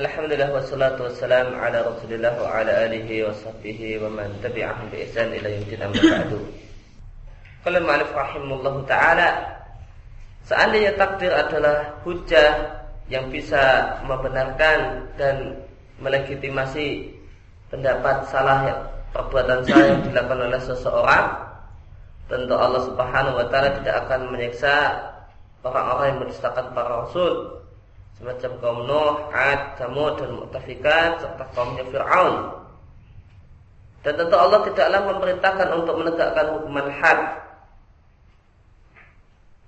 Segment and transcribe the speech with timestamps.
[0.00, 5.28] Alhamdulillah wassalatu wassalam ala Rasulillah wa ala alihi wa sahbihi wa man tabi'ahum bi ihsan
[5.28, 6.40] ila yaumil amma ba'du.
[7.60, 9.28] Qala ma'alif rahimahullah taala
[10.48, 12.80] seandainya takdir adalah hujah
[13.12, 13.60] yang bisa
[14.08, 15.60] membenarkan dan
[16.00, 17.12] melegitimasi
[17.68, 18.72] pendapat salah
[19.12, 21.26] perbuatan saya yang dilakukan oleh seseorang
[22.24, 24.96] tentu Allah Subhanahu wa taala tidak akan menyiksa
[25.60, 27.59] orang-orang yang mendustakan para rasul
[28.20, 32.36] semacam kaum Nuh, Ad, Samud dan Mu'tafikat serta kaumnya Fir'aun.
[34.04, 37.20] Dan tentu Allah tidaklah memerintahkan untuk menegakkan hukuman had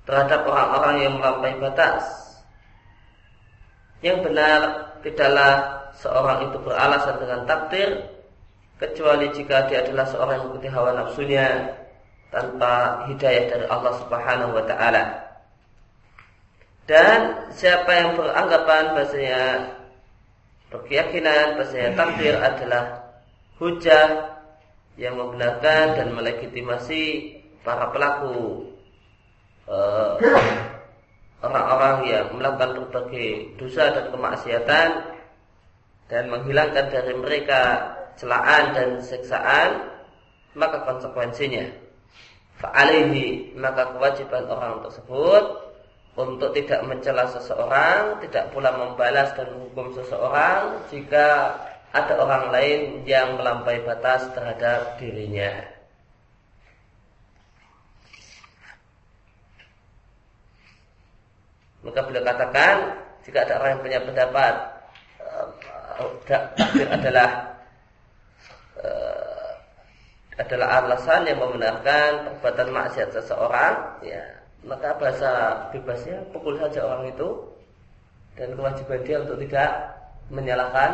[0.04, 2.04] terhadap orang-orang yang melampaui batas.
[4.04, 4.60] Yang benar
[5.00, 5.52] tidaklah
[5.96, 7.88] seorang itu beralasan dengan takdir
[8.80, 11.46] kecuali jika dia adalah seorang yang mengikuti hawa nafsunya
[12.34, 15.31] tanpa hidayah dari Allah Subhanahu wa taala.
[16.82, 19.42] Dan siapa yang beranggapan bahasanya
[20.72, 22.84] berkeyakinan bahasanya takdir adalah
[23.62, 24.08] hujah
[24.98, 28.66] yang membenarkan dan melegitimasi para pelaku
[29.70, 30.12] eh,
[31.42, 34.88] orang-orang uh, yang melakukan berbagai dosa dan kemaksiatan
[36.10, 37.60] dan menghilangkan dari mereka
[38.18, 39.88] celaan dan siksaan
[40.52, 41.72] maka konsekuensinya
[42.60, 45.71] fa'alihi maka kewajiban orang tersebut
[46.12, 51.56] untuk tidak mencela seseorang, tidak pula membalas dan hukum seseorang jika
[51.92, 55.52] ada orang lain yang melampaui batas terhadap dirinya.
[61.80, 62.76] Maka beliau katakan
[63.24, 64.54] jika ada orang yang punya pendapat
[66.28, 67.30] takdir adalah
[68.80, 69.50] uh,
[70.38, 75.30] adalah alasan yang membenarkan perbuatan maksiat seseorang, ya maka bahasa
[75.74, 77.28] bebasnya pukul saja orang itu
[78.38, 79.70] dan kewajiban dia untuk tidak
[80.30, 80.90] menyalahkan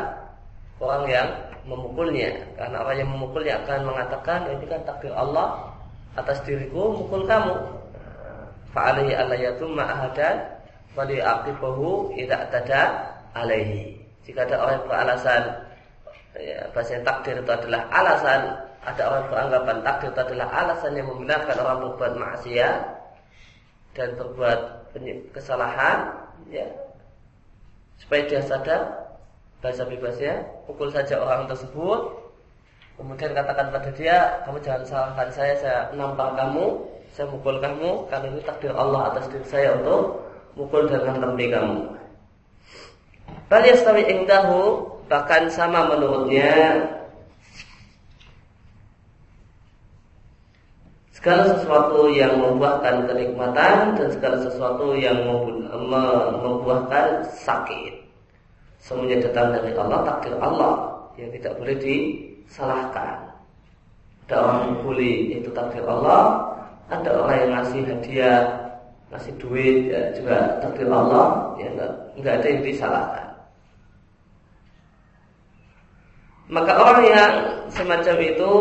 [0.80, 1.28] orang yang
[1.69, 2.33] memukulnya.
[2.56, 5.69] Karena orang yang memukulnya akan mengatakan ini kan takdir Allah
[6.16, 7.54] atas diriku mukul kamu.
[8.72, 10.37] Fa'alaihi allayatumma ahadan
[10.97, 12.82] wali aqibahu idza tada
[13.37, 14.00] alaihi.
[14.25, 15.43] Jika ada orang yang beralasan
[16.37, 18.41] ya, bahasa takdir itu adalah alasan
[18.84, 22.97] ada orang yang beranggapan takdir itu adalah alasan yang membenarkan orang berbuat maksiat
[23.98, 24.94] dan berbuat
[25.34, 26.14] kesalahan
[26.48, 26.64] ya
[27.98, 28.82] supaya dia sadar
[29.59, 30.38] bahasa bebasnya
[30.70, 32.14] pukul saja orang tersebut
[32.94, 36.78] kemudian katakan pada dia kamu jangan salahkan saya saya nampar kamu
[37.12, 40.22] saya mukul kamu karena ini takdir Allah atas diri saya untuk
[40.58, 41.98] mukul dan mentempi kamu.
[43.48, 46.84] Bal yastawi indahu bahkan sama menurutnya
[51.19, 55.19] segala sesuatu yang membuahkan kenikmatan dan segala sesuatu yang
[56.39, 58.06] membuahkan sakit.
[58.79, 63.34] Semuanya datang dari Allah, takdir Allah yang tidak boleh disalahkan.
[64.31, 66.23] Ada orang yang boleh itu takdir Allah,
[66.87, 68.43] ada orang yang ngasih hadiah,
[69.11, 71.67] ngasih duit ya, juga takdir Allah, ya
[72.15, 73.27] enggak ada yang disalahkan.
[76.47, 77.33] Maka orang yang
[77.75, 78.53] semacam itu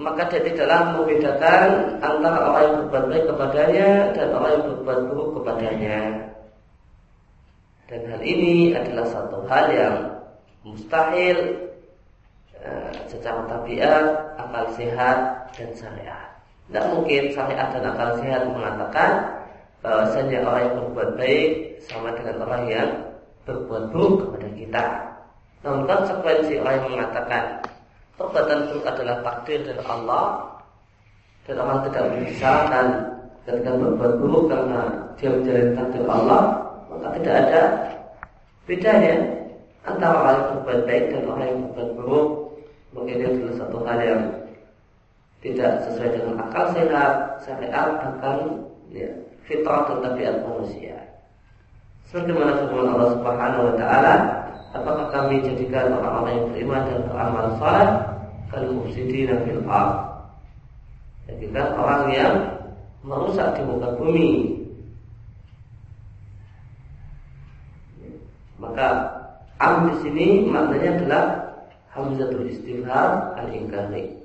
[0.00, 1.68] maka dia tidaklah membedakan
[2.00, 5.98] antara orang yang berbuat baik kepadanya dan orang yang berbuat buruk kepadanya.
[7.84, 9.96] Dan hal ini adalah satu hal yang
[10.64, 11.38] mustahil
[12.64, 14.06] eh, secara tabiat,
[14.40, 15.18] akal sehat
[15.52, 16.28] dan syariat.
[16.70, 19.10] Tidak mungkin syariat dan akal sehat mengatakan
[19.84, 21.50] bahwasanya orang yang berbuat baik
[21.84, 22.90] sama dengan orang yang
[23.44, 24.84] berbuat buruk kepada kita.
[25.60, 27.44] Namun konsekuensi orang yang mengatakan
[28.20, 30.44] Perbuatan buruk adalah takdir dari Allah.
[31.48, 32.86] Dan Allah tidak menyusahkan
[33.48, 34.80] ketika berbuat buruk karena
[35.16, 36.42] dia menjalani takdir Allah
[36.92, 37.62] maka tidak ada
[38.68, 39.14] bedanya
[39.88, 42.28] antara orang yang berbuat baik dan orang yang berbuat buruk.
[42.92, 44.22] Mungkin ini adalah satu hal yang
[45.40, 48.36] tidak sesuai dengan akal sehat syariat bahkan
[48.92, 49.08] ya,
[49.48, 50.96] fitrah dan tabiat manusia.
[52.12, 54.14] Sebagaimana firman Allah Subhanahu wa taala
[54.70, 57.90] apakah kami jadikan orang-orang yang beriman dan beramal saleh
[58.50, 59.94] kal mufsidina fil ard.
[61.26, 62.34] Jadi kan orang yang
[63.06, 64.30] merusak di muka bumi.
[68.60, 68.88] Maka
[69.62, 71.24] am di sini maknanya adalah
[71.90, 74.20] hamzatul istifham al ingkari.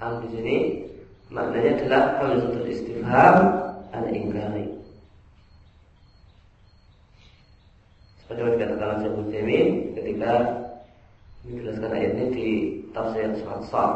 [0.00, 0.56] Am di sini
[1.32, 3.36] maknanya adalah hamzatul istifham
[3.90, 4.79] al ingkari.
[8.30, 9.68] Yang dikatakan Syekh Utsaimin
[9.98, 10.32] ketika
[11.42, 12.48] menjelaskan ayat ini di
[12.94, 13.94] tafsir surat Sad.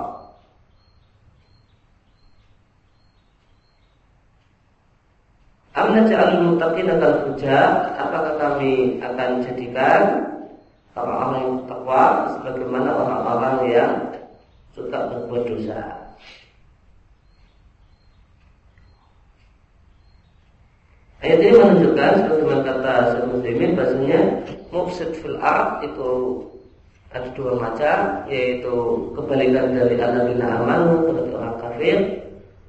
[5.75, 7.35] Amna ja'alul muttaqina kal
[7.95, 10.03] Apakah kami akan jadikan
[10.95, 12.05] orang-orang yang takwa
[12.35, 13.93] sebagaimana orang-orang yang
[14.75, 16.04] suka berbuat dosa.
[21.25, 24.21] Ayat ini menunjukkan sebagaimana kata Syekh bahasanya
[24.69, 26.11] mufsid fil ard itu
[27.17, 28.75] ada dua macam yaitu
[29.17, 31.99] kebalikan dari alladzina amanu berarti orang kafir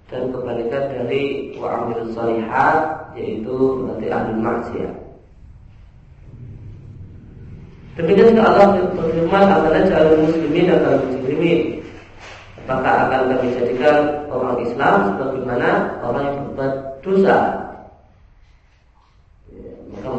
[0.08, 4.94] dan kebalikan dari wa'amil salihat yaitu berarti ahli maksiat.
[8.00, 11.60] Demikian juga Allah berfirman akan jalur muslimin akan muslimin.
[12.64, 13.98] Apakah akan kami jadikan
[14.32, 15.70] orang Islam sebagaimana
[16.08, 16.74] orang yang berbuat
[17.04, 17.65] dosa?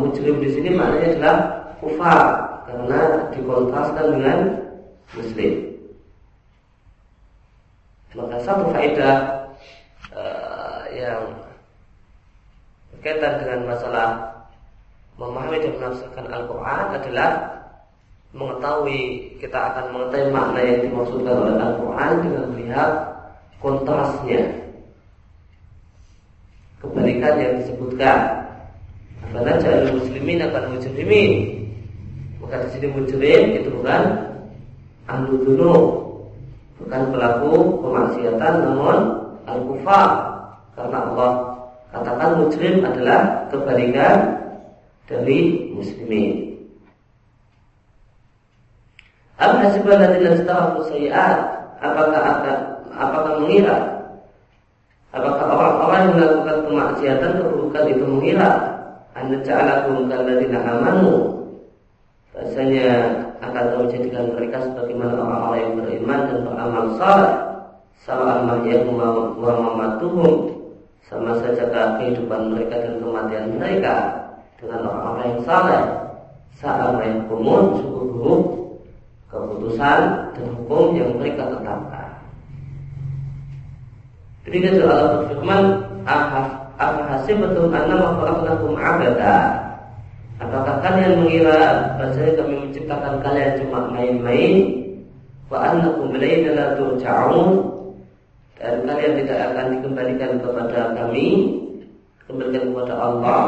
[0.01, 1.37] Mujrim di sini maknanya adalah
[1.81, 2.21] kufar
[2.67, 3.01] karena
[3.33, 4.39] dikontraskan dengan
[5.15, 5.53] muslim.
[8.17, 9.17] Maka satu faedah
[10.17, 11.37] uh, yang
[12.97, 14.09] berkaitan dengan masalah
[15.21, 17.31] memahami dan menafsirkan Al-Quran adalah
[18.37, 19.01] mengetahui
[19.41, 22.91] kita akan mengetahui makna yang dimaksudkan oleh Al-Quran dengan melihat
[23.61, 24.41] kontrasnya
[26.81, 28.46] kebalikan yang disebutkan
[29.37, 31.33] karena jalur muslimin akan mujrimin
[32.41, 34.03] maka di sini mujrim itu bukan
[35.05, 35.83] ahlu dunuk
[36.81, 38.97] bukan pelaku kemaksiatan namun
[39.51, 40.11] al-kufar.
[40.77, 41.31] Karena Allah
[41.91, 44.17] katakan mujrim adalah kebalikan
[45.09, 46.55] dari muslimin.
[49.41, 50.85] Am hasibal ladzina istarafu
[51.81, 52.59] apakah akan
[52.93, 53.79] apakah mengira?
[55.17, 58.51] Apakah orang-orang yang melakukan kemaksiatan keburukan itu mengira
[59.17, 61.41] anda ja'alakum kalladzina amanu
[62.37, 62.89] bahasanya
[63.41, 67.35] akan kau jadikan mereka sebagaimana orang-orang yang beriman dan beramal saleh.
[68.05, 69.01] Sama mahyakum
[69.41, 70.53] wa mamatuhum.
[71.09, 71.65] Sama saja
[71.97, 73.95] kehidupan mereka dan kematian mereka
[74.61, 75.83] dengan orang-orang yang saleh.
[76.61, 78.43] Saat mereka kumun buruk
[79.33, 80.01] keputusan
[80.37, 82.09] dan hukum yang mereka tetapkan.
[84.45, 85.65] Ketika juga Allah berfirman,
[86.07, 86.66] apa
[87.41, 89.37] betul karena mengkhalaqnakum abada?
[90.37, 94.53] Apakah kalian mengira bahwa kami menciptakan kalian cuma main-main?
[95.49, 97.49] Wa annakum ilayna la turja'un
[98.61, 101.29] dan kalian tidak akan dikembalikan kepada kami,
[102.29, 103.43] kembalikan kepada Allah.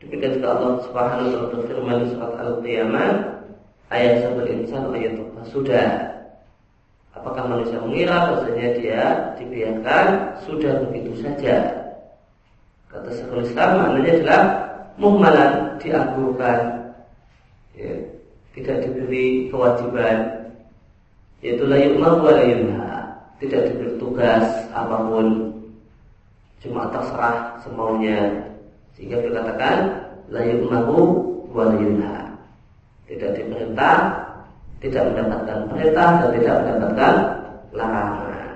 [0.00, 3.10] Demikian juga Allah Subhanahu wa taala berfirman di surat Al-Qiyamah
[3.90, 5.12] ayat sabal insan ayat
[5.50, 5.88] sudah.
[7.20, 9.02] Apakah manusia mengira bahasanya dia
[9.36, 10.06] dibiarkan?
[10.48, 11.68] Sudah begitu saja?
[12.88, 14.42] Kata Syekhul Islam maknanya adalah
[14.96, 15.52] muhmalan
[15.84, 16.58] dianggurkan
[17.76, 17.92] ya,
[18.56, 20.48] tidak diberi kewajiban.
[21.44, 22.40] Yaitu layuk wa
[23.36, 25.52] tidak diberi tugas apa pun.
[26.64, 28.48] Cuma terserah semaunya.
[28.96, 29.76] Sehingga dikatakan
[30.32, 31.04] la yu'maru
[31.52, 31.68] wa
[33.04, 33.96] Tidak diperintah,
[34.80, 37.14] tidak mendapatkan perintah dan tidak mendapatkan
[37.76, 38.48] larangan.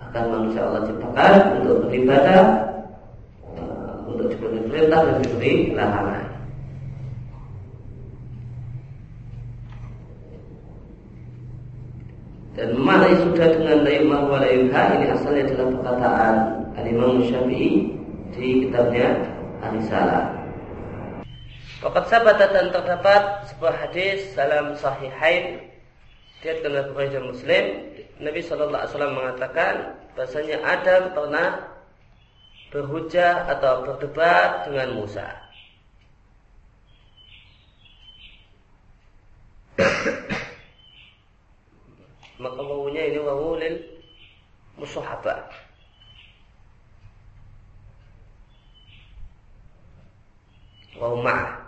[0.00, 2.42] Bahkan manusia Allah ciptakan untuk beribadah,
[3.52, 6.24] eh, untuk diberi perintah dan diberi larangan.
[12.58, 16.34] Dan mana sudah dengan la yu'maru wa la ini asalnya adalah perkataan
[16.74, 17.86] Al-Imam Syafi'i
[18.34, 19.14] di kitabnya
[19.62, 20.37] Arisalah.
[21.78, 25.62] Wakat sahabat dan terdapat sebuah hadis dalam sahihain
[26.42, 27.64] dia oleh Bukhari Muslim
[28.18, 31.70] Nabi Wasallam mengatakan bahasanya Adam pernah
[32.74, 35.38] berhujah atau berdebat dengan Musa.
[42.42, 43.78] Maka wawunya ini wawu lil
[44.82, 45.46] musuhabah.
[50.98, 51.67] Wahumah.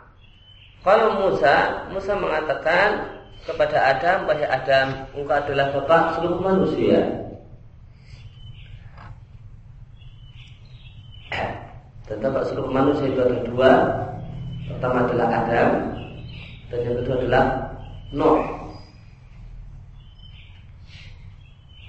[0.81, 7.01] Kalau Musa, Musa mengatakan kepada Adam, wahai Adam, engkau adalah bapak seluruh manusia.
[12.09, 13.73] Dan bapak seluruh manusia itu ada dua.
[14.73, 15.69] Pertama adalah Adam,
[16.73, 17.45] dan yang kedua adalah
[18.17, 18.41] Nuh.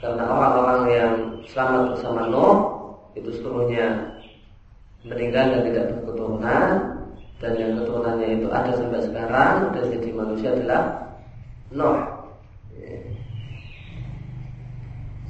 [0.03, 1.13] Karena orang-orang yang
[1.47, 2.55] selamat bersama Nuh
[3.15, 4.19] itu seluruhnya
[5.07, 6.90] meninggal dan tidak berketurunan
[7.41, 10.81] dan yang keturunannya itu ada sampai sekarang dan jadi manusia adalah
[11.73, 11.97] Nuh.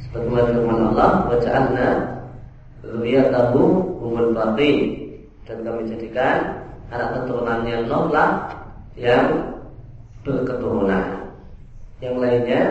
[0.03, 1.87] Sebagaimana firman Allah, "Wa ja'alna
[2.83, 3.61] dzurriyyatahu
[4.03, 5.07] humul baqin."
[5.47, 8.29] Dan kami jadikan anak keturunannya Nuh lah
[8.99, 9.55] yang
[10.27, 11.31] berketurunan.
[12.03, 12.61] Yang lainnya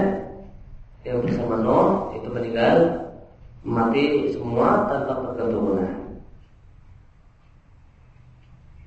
[1.09, 2.77] yang bersama Nuh itu meninggal
[3.65, 6.00] mati semua tanpa berketurunan.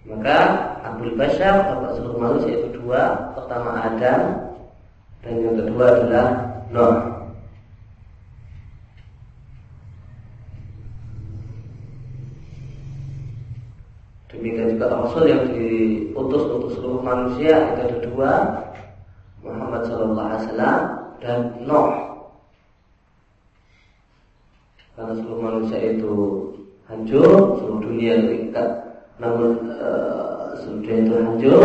[0.03, 0.38] Maka
[0.83, 3.31] Abdul Bashar bapak seluruh manusia itu dua.
[3.39, 4.22] Pertama Adam
[5.24, 6.27] dan yang kedua adalah
[6.75, 6.98] Nuh.
[14.27, 18.31] Demikian juga Rasul yang diutus untuk seluruh manusia itu ada dua,
[19.39, 20.79] Muhammad Sallallahu Alaihi Wasallam
[21.24, 21.91] dan Nuh.
[25.00, 26.13] Karena seluruh manusia itu
[26.91, 28.92] hancur, seluruh dunia terikat
[29.24, 29.72] namun
[30.60, 31.63] sudah itu hancur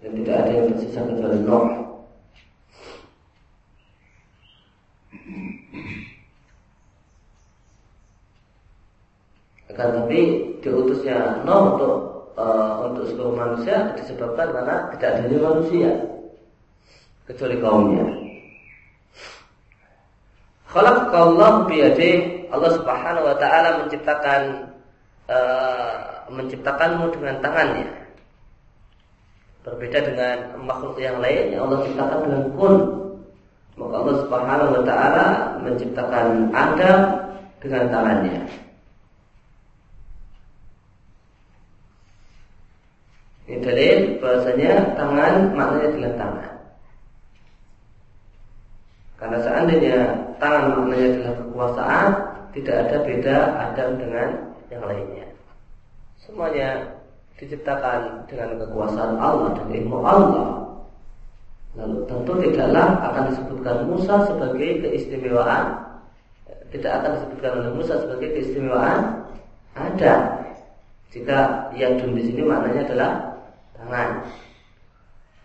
[0.00, 1.66] dan tidak ada yang tersisa kecuali Nuh.
[9.72, 10.20] Akan tapi
[10.64, 11.94] diutusnya Nuh untuk
[12.36, 15.90] uh, untuk seluruh manusia disebabkan karena tidak adanya manusia
[17.24, 18.06] kecuali kaumnya.
[20.68, 24.73] Khalaqallahu biyadih Allah Subhanahu wa taala menciptakan
[25.24, 25.92] Eh,
[26.28, 27.88] menciptakanmu dengan tangannya.
[29.64, 32.74] Berbeda dengan makhluk yang lain yang Allah ciptakan dengan kun.
[33.80, 35.26] Maka Allah Subhanahu wa taala
[35.64, 36.98] menciptakan Adam
[37.64, 38.40] dengan tangannya.
[43.48, 46.52] Ini dalil bahasanya tangan maknanya adalah tangan.
[49.16, 49.98] Karena seandainya
[50.36, 52.08] tangan maknanya adalah kekuasaan,
[52.52, 53.36] tidak ada beda
[53.72, 54.28] Adam dengan
[54.74, 55.26] yang lainnya.
[56.18, 56.68] Semuanya
[57.38, 60.48] diciptakan dengan kekuasaan Allah dan ilmu Allah.
[61.74, 65.64] Lalu tentu tidaklah akan disebutkan Musa sebagai keistimewaan.
[66.70, 69.30] Tidak akan disebutkan oleh Musa sebagai keistimewaan.
[69.74, 70.42] Ada.
[71.14, 73.10] Jika yadun di sini maknanya adalah
[73.78, 74.26] tangan.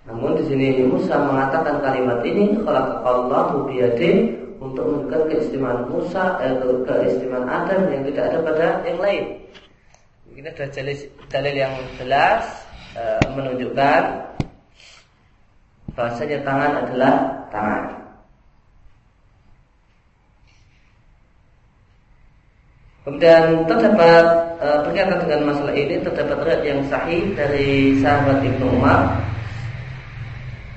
[0.10, 6.54] Namun di sini Musa mengatakan kalimat ini kalau Allah biyade untuk menunjukkan keistimewaan Musa, eh,
[6.84, 9.24] keistimewaan Adam yang tidak ada pada yang lain.
[10.36, 10.98] Ini dalil,
[11.32, 12.44] dalil yang jelas
[12.96, 14.02] eh, menunjukkan
[15.96, 17.14] bahasanya tangan adalah
[17.52, 18.00] tangan.
[23.10, 24.26] Kemudian terdapat
[24.62, 29.18] e, berkaitan dengan masalah ini terdapat riwayat yang sahih dari sahabat Ibnu Umar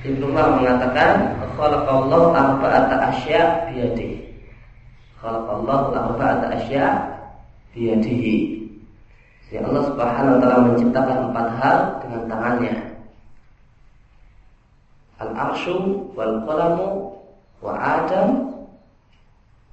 [0.00, 4.18] Ibnu Umar mengatakan khalaqallahu arba'ata asya biyadihi.
[5.20, 6.86] Khalaqallahu arba'ata asya
[7.72, 8.62] biyadihi.
[9.52, 12.74] Ya Allah Subhanahu wa taala menciptakan empat hal dengan tangannya.
[15.20, 16.88] Al-arsyu wal qalamu
[17.62, 18.28] wa Adam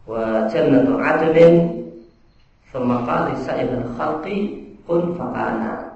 [0.05, 1.55] wa jannatu adlin
[2.69, 5.89] thumma qala sa'il al-khalqi kun faqana.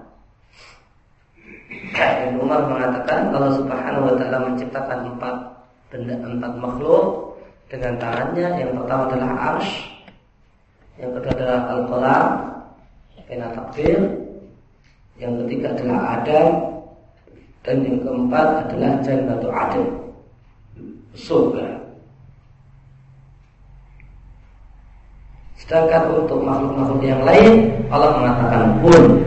[1.94, 5.53] Ibn Umar mengatakan kalau Subhanahu wa taala menciptakan empat
[5.94, 7.38] benda empat makhluk
[7.70, 8.48] dengan tangannya.
[8.66, 9.74] Yang pertama adalah arsh,
[10.98, 12.26] yang kedua adalah al-qalam,
[13.30, 14.00] pena takdir,
[15.22, 16.50] yang ketiga adalah Adam,
[17.62, 19.86] dan yang keempat adalah jannatu adil,
[21.14, 21.68] surga.
[25.64, 29.23] Sedangkan untuk makhluk-makhluk yang lain Allah mengatakan pun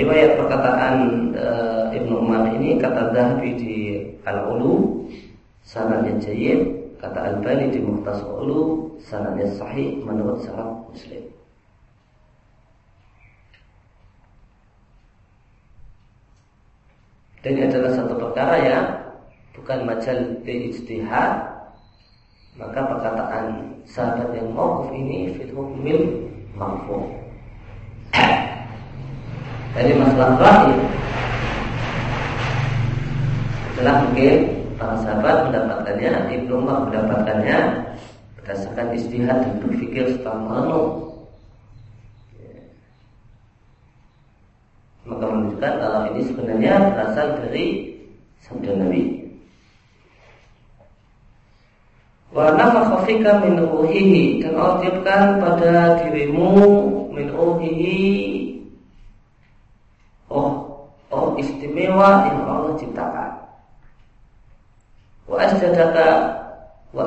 [0.00, 0.96] Riwayat perkataan
[1.36, 3.76] uh, Ibnu Umar ini kata Zahabi di
[4.24, 5.04] Al-Ulu
[5.60, 11.20] sanadnya jayyid, kata Al-Bani di Muhtasar Ulu sanadnya sahih menurut syarat Muslim.
[17.44, 18.78] Dan ini adalah satu perkara ya
[19.52, 20.16] bukan majal
[20.48, 21.44] ijtihad
[22.56, 26.24] maka perkataan sahabat yang mauquf ini fil hukmil
[26.56, 27.19] marfu'
[29.74, 30.78] dari masalah terakhir
[33.70, 34.36] setelah mungkin
[34.76, 37.58] para sahabat mendapatkannya Ibnu Umar mendapatkannya
[38.40, 41.10] berdasarkan istihad dan berpikir setelah merenung
[45.10, 47.66] maka menunjukkan kalau ini sebenarnya berasal dari
[48.46, 49.02] sabda Nabi.
[52.30, 53.58] Wa nafakha min
[54.38, 56.54] dan Allah pada dirimu
[57.10, 57.26] min
[61.90, 63.30] istimewa yang Allah ciptakan.
[65.26, 66.08] Wa asjadaka
[66.94, 67.04] wa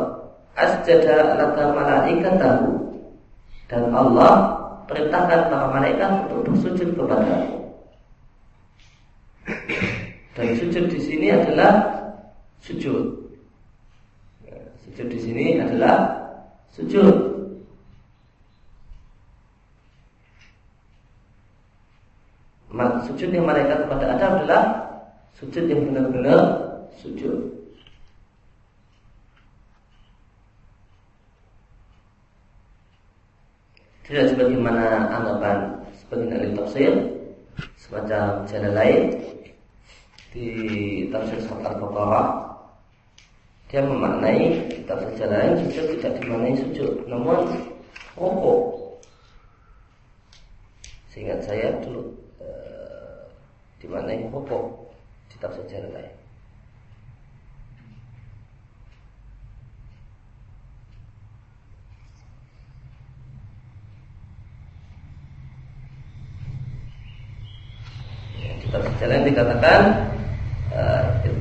[0.55, 2.67] asjada laka malaikatahu
[3.71, 4.31] dan Allah
[4.87, 7.71] perintahkan para malaikat untuk bersujud kepadamu.
[10.33, 11.83] Dan sujud di sini adalah
[12.63, 13.05] sujud.
[14.87, 16.11] Sujud di sini adalah
[16.71, 17.32] sujud.
[23.05, 24.63] Sujud yang mereka kepada Adam adalah
[25.37, 26.41] sujud yang benar-benar
[26.97, 27.53] sujud.
[34.03, 35.57] tidak sebagaimana anggapan
[35.95, 36.91] sebagian ahli tafsir
[37.79, 39.03] semacam jalan lain
[40.35, 40.47] di
[41.07, 42.27] tafsir surat al-baqarah
[43.71, 47.39] dia memaknai tafsir jalan lain sujud tidak dimaknai sujud namun
[48.19, 48.59] rukuk
[51.09, 52.22] sehingga saya dulu
[53.83, 54.95] dimaknai rukuk
[55.27, 56.15] di tafsir jalan lain
[69.03, 69.81] Jalan dikatakan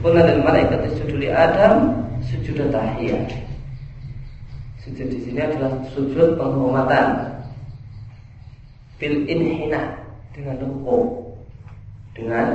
[0.02, 1.94] pun ada malaikat sujud di Adam
[2.26, 3.22] sujud tahiyah.
[4.82, 7.38] Sujud di sini adalah sujud penghormatan.
[8.98, 9.94] Bil inhina
[10.34, 11.21] dengan rukuk.
[12.12, 12.46] Dengan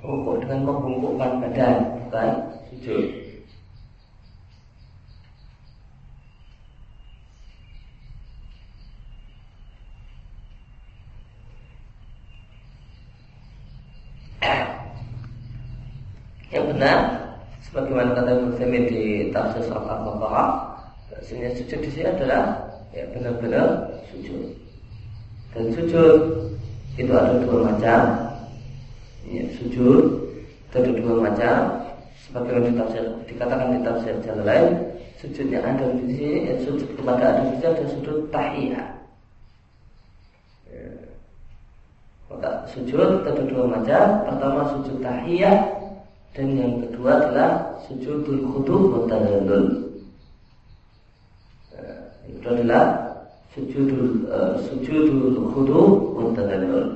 [0.00, 2.28] rukuk dengan membungkukkan badan, bukan
[2.72, 3.22] sujud.
[16.82, 16.98] benar
[17.62, 18.58] sebagaimana kata Ibnu
[18.90, 20.50] di tafsir surat Al-Baqarah
[21.14, 22.58] bahasanya sujud di sini adalah
[22.90, 24.50] ya benar-benar sujud
[25.54, 26.20] dan sujud
[26.98, 28.31] itu ada dua macam
[29.26, 30.04] ya, sujud
[30.72, 31.58] ada dua macam
[32.24, 34.70] sebagaimana di tafsir, dikatakan di tafsir jalan lain
[35.20, 38.88] sujud yang ada di sini ya, sujud kepada ada di ada sujud tahiyah
[40.72, 40.88] ya.
[42.72, 45.82] sujud ada dua macam pertama sujud tahiyah
[46.32, 49.66] dan yang kedua adalah sujudul khudu wa tadallul.
[51.76, 52.84] Eh, itu adalah
[53.52, 55.80] sujudul uh, sujudul khudu
[56.16, 56.88] wa tadallul.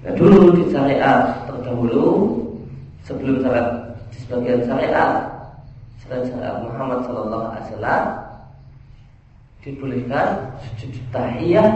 [0.00, 2.38] Nah dulu di syariat terdahulu
[3.04, 3.68] sebelum syariat
[4.10, 5.10] di sebagian syariat
[6.02, 8.04] selain syariat Muhammad Sallallahu Alaihi Wasallam
[9.60, 10.26] dibolehkan
[10.64, 11.68] sujud tahiyah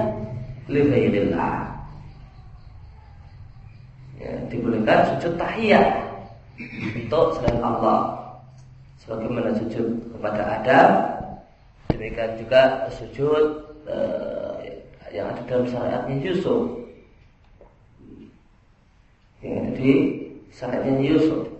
[0.72, 1.68] li ghairillah.
[4.16, 5.86] Ya, dibolehkan sujud tahiyah
[6.96, 8.00] untuk selain Allah.
[9.04, 10.88] Sebagaimana sujud kepada Adam,
[11.92, 14.56] demikian juga sujud uh,
[15.12, 16.83] yang ada dalam syariatnya Yusuf.
[19.44, 19.92] Ada di
[20.48, 21.54] syariatnya Yusuf.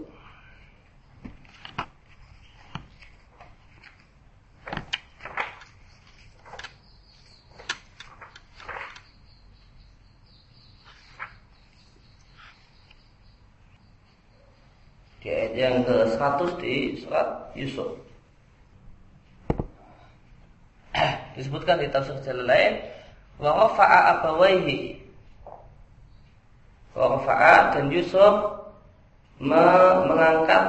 [15.54, 17.94] yang ke-100 di surat Yusuf.
[21.38, 22.72] Disebutkan di tafsir jalan lain
[23.38, 25.03] wa rafa'a abawaihi.
[26.94, 28.54] Rafa'a dan Yusuf
[29.42, 30.62] mengangkat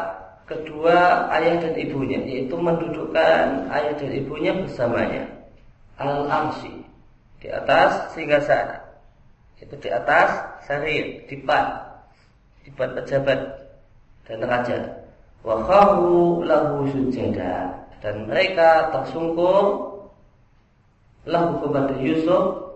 [0.50, 5.24] kedua ayah dan ibunya yaitu mendudukkan ayah dan ibunya bersamanya.
[6.02, 6.74] Al arsi
[7.40, 8.76] di atas sehingga sana
[9.62, 11.78] itu di atas sarir dipan
[12.66, 13.40] dipan pejabat
[14.26, 14.82] dan raja.
[15.46, 17.70] Wa kharu lahu sujada.
[18.02, 19.94] Dan mereka tersungkur
[21.26, 22.74] lahu kepada Yusuf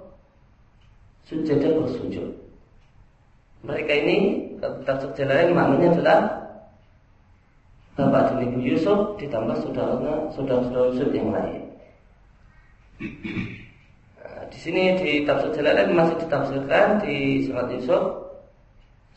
[1.26, 2.49] sujada bersujud
[3.64, 4.18] mereka ini
[4.88, 6.20] tafsir jalan maknanya adalah
[8.00, 11.68] Bapak dan Ibu Yusuf ditambah saudaranya saudara-saudara Yusuf yang lain.
[14.24, 18.04] Nah, di sini di tafsir jalan masih ditafsirkan di surat Yusuf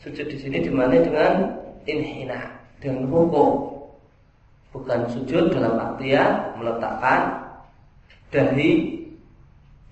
[0.03, 1.47] sujud di sini di mana dengan
[1.87, 2.43] inhina
[2.83, 3.71] dengan hukum
[4.75, 7.39] bukan sujud dalam artian meletakkan
[8.35, 8.99] dahi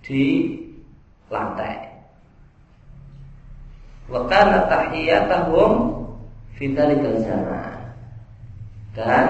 [0.03, 0.23] di
[1.31, 1.90] lantai.
[4.09, 5.71] Wa kana tahiyatuhum
[6.57, 7.73] fi zaman.
[8.97, 9.25] Dan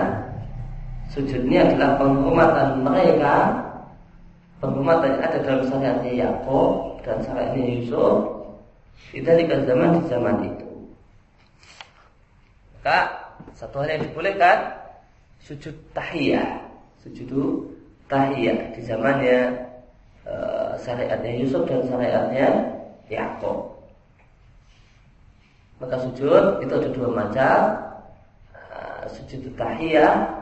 [1.11, 3.35] sujudnya adalah penghormatan mereka
[4.61, 8.15] penghormatan yang ada dalam syariatnya Yakub dan syariatnya Yusuf
[9.09, 10.69] di zaman di zaman itu.
[12.77, 12.99] Maka
[13.57, 14.57] satu hal yang dibolehkan
[15.41, 16.61] sujud tahiyah,
[17.01, 17.29] sujud
[18.05, 19.39] tahiyah di zamannya
[20.29, 22.47] uh, syariatnya Yusuf dan syariatnya
[23.09, 23.70] Yakub.
[25.81, 27.57] Maka sujud itu ada dua macam.
[28.53, 30.41] Uh, sujud tahiyah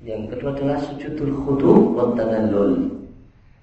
[0.00, 2.04] yang kedua adalah sujudul khudu wa.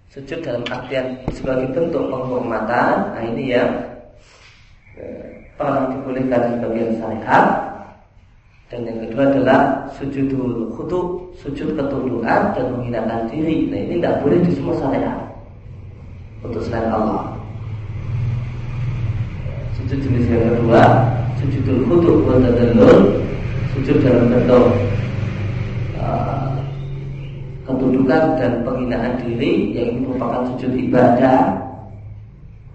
[0.08, 3.14] Sujud dalam artian sebagai bentuk penghormatan.
[3.14, 3.70] Nah ini yang
[5.58, 7.46] pernah dibolehkan sebagian syariat
[8.68, 9.60] dan yang kedua adalah
[9.96, 13.70] sujudul khudu, sujud ketundukan dan menghinakan diri.
[13.72, 15.18] Nah ini tidak boleh di semua syariat
[16.46, 17.37] untuk selain Allah.
[19.88, 20.84] Sujud jenis yang kedua
[21.40, 23.24] sujudul khudu wa tadallul
[23.72, 24.68] sujud dalam bentuk
[25.96, 26.60] uh,
[27.64, 31.56] kedudukan dan penghinaan diri yang ini merupakan sujud ibadah.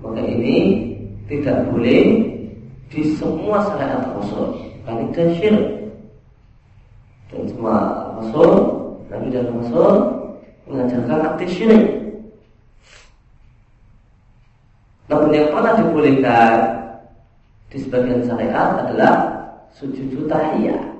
[0.01, 0.89] Maka ini
[1.29, 2.33] tidak boleh
[2.89, 4.73] di semua syariat Rasul.
[4.89, 5.69] Karena itu syirik
[7.29, 7.77] dan semua
[8.25, 8.51] Rasul
[9.13, 9.93] Nabi dan Rasul
[10.65, 11.85] mengajarkan aktif syirik.
[15.13, 16.82] Namun yang pernah dibolehkan
[17.73, 19.13] di sebagian syariat adalah
[19.73, 20.93] sujud tahiyah.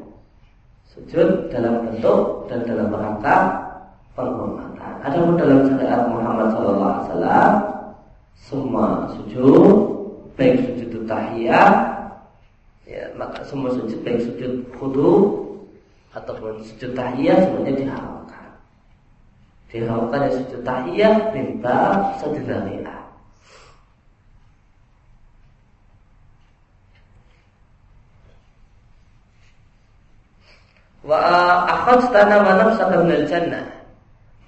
[0.89, 3.37] Sujud dalam bentuk dan dalam rangka
[4.17, 4.93] penghormatan.
[5.05, 7.45] Adapun dalam syariat Muhammad SAW
[8.41, 9.69] semua sujud
[10.33, 11.93] baik sujud tahiyah
[12.89, 15.13] ya maka semua sujud baik sujud khudu
[16.17, 18.49] ataupun sujud tahiyah semuanya diharamkan.
[19.69, 21.81] Diharamkan ya sujud tahiyah minta
[22.17, 23.02] sedariah
[31.03, 31.19] wa
[31.67, 33.67] akhadtana wa nafsaka minal jannah.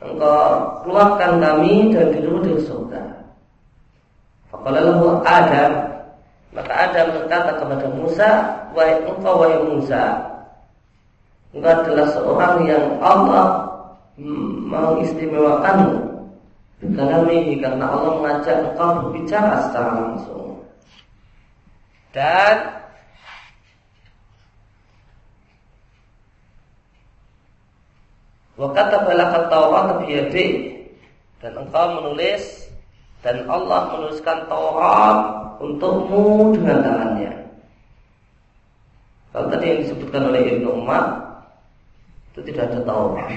[0.04, 3.02] Engkau keluarkan kami dan dirimu dari surga.
[4.52, 4.80] Faqala
[5.24, 5.72] Adam
[6.54, 8.30] maka Adam berkata kepada Musa,
[8.70, 10.22] "Wahai engkau wahai Musa,
[11.50, 13.46] engkau adalah seorang yang Allah
[14.70, 16.14] mengistimewakanmu.
[16.84, 20.62] Ini karena Allah mengajak engkau berbicara secara langsung.
[22.14, 22.83] Dan
[28.54, 30.78] Wakata balaka Taurat biyadi
[31.42, 32.70] dan engkau menulis
[33.26, 35.18] dan Allah menuliskan Taurat
[35.58, 37.34] untukmu dengan tangannya.
[39.34, 41.18] Kalau tadi yang disebutkan oleh Ibnu Umar
[42.30, 43.30] itu tidak ada Taurat.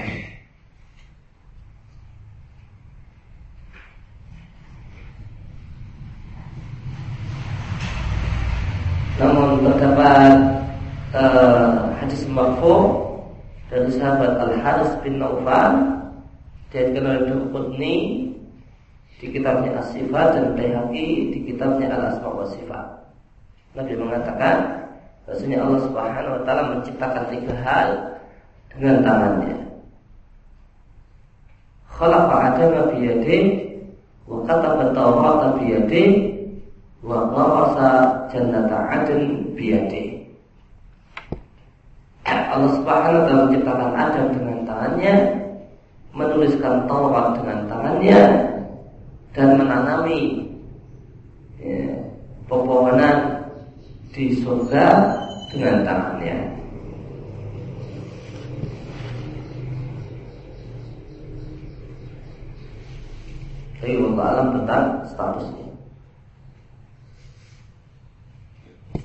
[9.18, 10.34] Namun terdapat
[11.10, 12.97] uh, hadis marfu
[13.98, 15.98] sahabat Al Haris bin Naufal
[16.70, 17.94] diatkan oleh Qudni
[19.18, 22.86] di kitabnya As-Sifat dan Baihaqi di kitabnya Al-Asma wa Sifat.
[23.74, 24.56] Nabi mengatakan
[25.26, 27.88] bahwasanya Allah Subhanahu wa taala menciptakan tiga hal
[28.70, 29.58] dengan tangannya.
[31.98, 33.38] Khalaqa Adam bi yadihi
[34.30, 36.10] wa kataba Tawrata bi yadihi
[37.02, 37.90] wa gharasa
[38.30, 40.17] jannata adn bi yadihi.
[42.48, 45.14] Allah Subhanahu wa taala menciptakan Adam dengan tangannya,
[46.16, 48.20] menuliskan Taurat dengan tangannya,
[49.36, 50.20] dan menanami
[51.60, 51.92] ya,
[52.48, 53.16] pepohonan
[54.16, 54.86] di surga
[55.52, 56.58] dengan tangannya.
[63.78, 65.66] Jadi Allah alam tentang statusnya.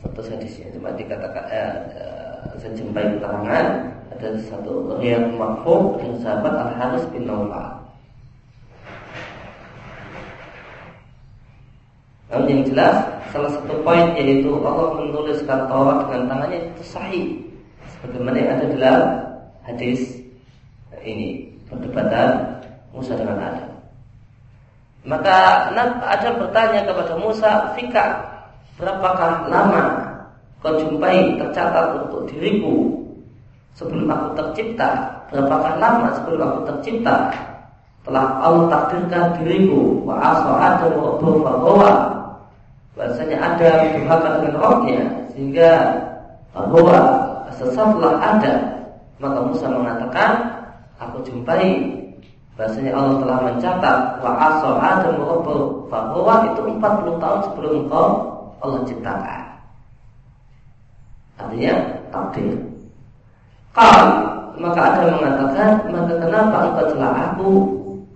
[0.01, 3.65] Status hadisnya cuma dikatakan eh, eh, saya jumpai keterangan
[4.13, 7.83] ada satu yang makfum dari sahabat Al Haris bin Nawfal
[12.33, 12.97] Namun yang jelas
[13.29, 17.27] salah satu poin yaitu Allah menuliskan Taurat dengan tangannya itu sahih.
[17.93, 19.01] Sebagaimana yang ada dalam
[19.69, 20.01] hadis
[21.05, 22.57] ini perdebatan
[22.89, 23.69] Musa dengan Adam.
[25.05, 25.37] Maka
[26.09, 28.17] Adam bertanya kepada Musa, "Fika,
[28.81, 30.02] berapakah lama
[30.63, 33.03] kau jumpai tercatat untuk diriku.
[33.75, 35.11] Sebelum aku tercipta?
[35.27, 37.35] Berapakah lama sebelum aku tercipta?"
[38.03, 40.03] Telah Allah takdirkan diriku.
[40.03, 41.91] Wa Adam wa
[42.93, 45.01] bahasanya ada durhaka dengan rohnya
[45.33, 45.71] sehingga
[46.51, 46.99] bahwa
[47.55, 48.53] sesaatlah ada.
[49.23, 50.31] Maka Musa mengatakan
[50.99, 51.99] aku jumpai.
[52.53, 54.31] Bahasanya Allah telah mencatat wa
[54.77, 58.05] Adam rabbuh bahwa itu 40 tahun sebelum engkau
[58.61, 59.42] Allah ciptakan
[61.53, 61.75] artinya
[62.09, 62.57] takdir
[63.73, 64.05] Kal
[64.57, 67.49] maka ada mengatakan maka kenapa engkau telah aku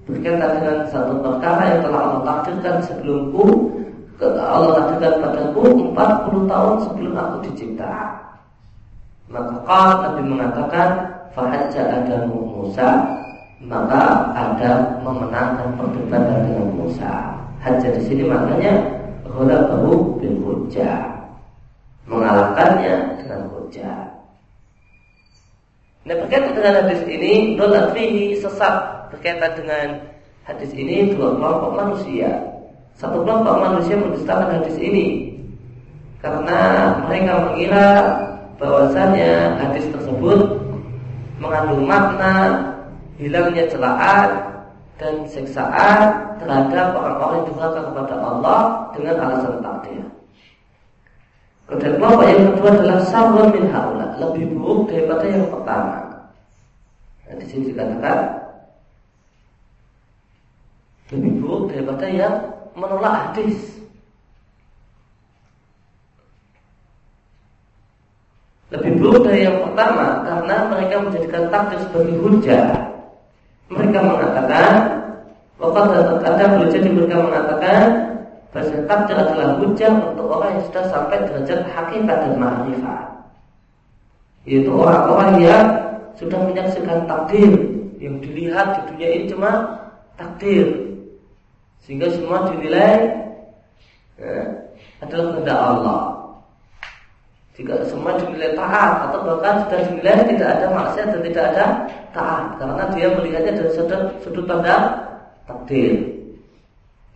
[0.10, 3.46] berkaitan dengan satu perkara yang telah Allah takdirkan sebelumku
[4.18, 5.62] Allah takdirkan padaku
[5.94, 7.94] 40 tahun sebelum aku dicipta.
[9.30, 10.90] Maka kal Nabi mengatakan
[11.36, 12.88] Fahajja Adam Musa
[13.60, 18.88] Maka Adam memenangkan perdebatan dengan Musa Hajjah di sini maknanya
[19.28, 20.40] baru bin
[22.08, 23.17] Mengalahkannya
[23.68, 24.16] hujjah
[26.08, 29.88] Nah berkaitan dengan hadis ini Dolat fihi sesat Berkaitan dengan
[30.48, 32.58] hadis ini Dua kelompok manusia
[32.98, 35.30] satu kelompok manusia mendustakan hadis ini
[36.18, 36.60] karena
[37.06, 37.90] mereka mengira
[38.58, 40.50] bahwasanya hadis tersebut
[41.38, 42.58] mengandung makna
[43.22, 44.30] hilangnya celaan
[44.98, 48.62] dan siksaan terhadap orang-orang yang durhaka kepada Allah
[48.98, 50.06] dengan alasan takdir.
[51.68, 56.00] Dan kelompok yang kedua adalah sabun min haula, lebih buruk daripada yang pertama.
[57.28, 58.18] Nah, di sini dikatakan
[61.12, 62.36] lebih buruk daripada yang
[62.72, 63.84] menolak hadis.
[68.72, 72.68] Lebih buruk dari yang pertama karena mereka menjadikan takdir sebagai hujah.
[73.68, 74.72] Mereka mengatakan,
[75.60, 77.80] waktu terkadang boleh jadi mereka mengatakan
[78.56, 83.06] takdir adalah hujah untuk orang yang sudah sampai derajat hakikat dan ma'rifat.
[84.48, 85.66] Yaitu orang-orang yang
[86.16, 87.52] sudah menyaksikan takdir
[88.00, 89.52] yang dilihat di dunia ini cuma
[90.16, 90.88] takdir.
[91.84, 93.12] Sehingga semua dinilai
[94.20, 94.44] ya,
[95.04, 96.02] adalah kehendak Allah.
[97.58, 101.66] Jika semua dinilai taat atau bahkan sudah dinilai tidak ada maksiat dan tidak ada
[102.14, 104.84] taat karena dia melihatnya dari sudut, sudut pandang
[105.50, 106.17] takdir.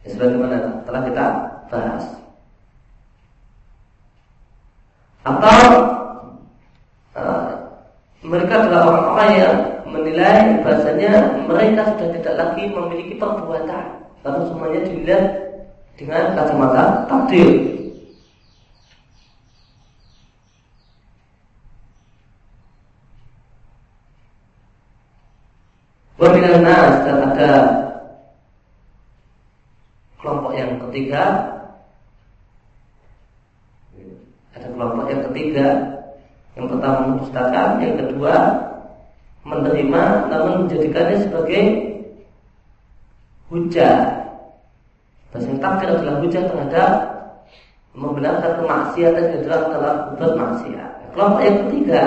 [0.01, 1.25] Ya, sebagaimana telah kita
[1.69, 2.05] bahas.
[5.21, 5.57] Atau
[7.13, 7.49] uh,
[8.25, 11.13] mereka adalah orang-orang yang menilai bahasanya
[11.45, 13.85] mereka sudah tidak lagi memiliki perbuatan,
[14.25, 15.21] lalu semuanya dinilai
[15.93, 17.49] dengan kacamata takdir.
[26.17, 27.21] Wabinan nas dan
[30.21, 31.23] kelompok yang ketiga
[34.51, 35.67] ada kelompok yang ketiga.
[36.51, 38.35] Yang pertama mendustakan yang kedua
[39.47, 41.63] menerima namun menjadikannya sebagai
[43.47, 43.97] hujah.
[45.31, 46.91] Bahasa takdir adalah hujah terhadap
[47.95, 50.91] membenarkan kemaksiatan yang adalah telah berbuat maksiat.
[51.15, 52.01] Kelompok yang ketiga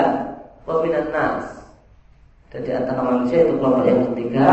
[0.69, 1.45] waminan nas.
[2.53, 4.47] Dan di antara manusia itu kelompok yang ketiga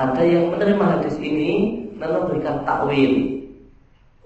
[0.00, 3.37] ada yang menerima hadis ini lalu memberikan takwil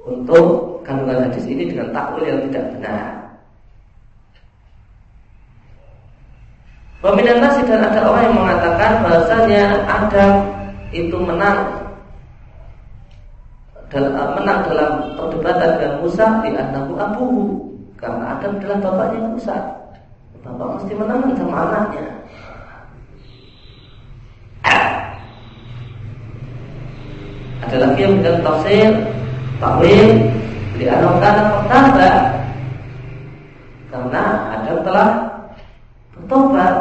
[0.02, 3.04] untuk kandungan hadis ini dengan takwil yang tidak benar.
[7.02, 10.32] Peminat nasi dan ada orang yang mengatakan bahasanya Adam
[10.94, 11.82] itu menang
[13.90, 17.42] dalam, menang dalam perdebatan dengan Musa di anahu abuhu
[17.98, 19.56] karena Adam adalah bapaknya Musa.
[20.46, 22.06] Bapak mesti menang sama anaknya.
[27.66, 28.90] Ada lagi yang bilang tafsir,
[29.62, 30.08] takwil,
[30.74, 31.14] di karena
[31.62, 32.10] pertama
[33.92, 34.22] karena
[34.58, 35.08] Adam telah
[36.16, 36.74] bertobat.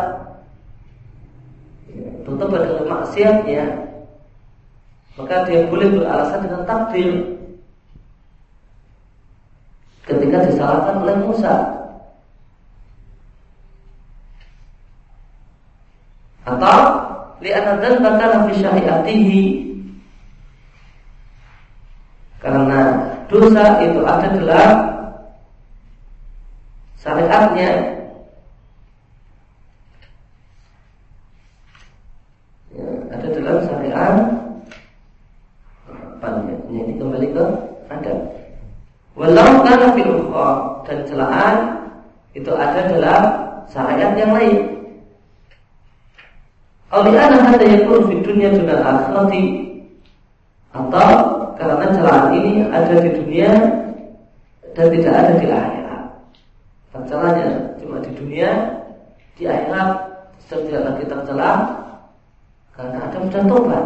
[2.25, 3.65] Bertobat dari maksiatnya.
[5.19, 7.35] Maka dia boleh beralasan dengan takdir.
[10.07, 11.55] Ketika disalahkan oleh Musa.
[16.47, 16.79] Atau
[17.43, 19.43] li'anna dzanbaka fi syariatihi
[22.41, 22.79] karena
[23.51, 24.71] dosa itu ada dalam
[27.03, 27.71] syariatnya.
[32.71, 34.15] Ya, ada dalam syariat.
[35.91, 36.27] Apa
[36.71, 37.43] ini kembali ke
[37.91, 38.13] ada
[39.19, 40.31] walau karena fil
[40.87, 41.55] dan celaan
[42.31, 43.23] itu ada dalam
[43.67, 44.59] syariat yang lain.
[46.91, 49.43] Awliana hada yakun fi dunia juga akhirati
[50.71, 53.51] atau karena celaan ini ada di dunia
[54.73, 56.03] dan tidak ada di akhirat.
[56.89, 57.47] Tercelanya
[57.77, 58.49] cuma di dunia,
[59.37, 59.89] di akhirat
[60.49, 61.51] tidak lagi tercela
[62.73, 63.85] karena ada sudah tobat.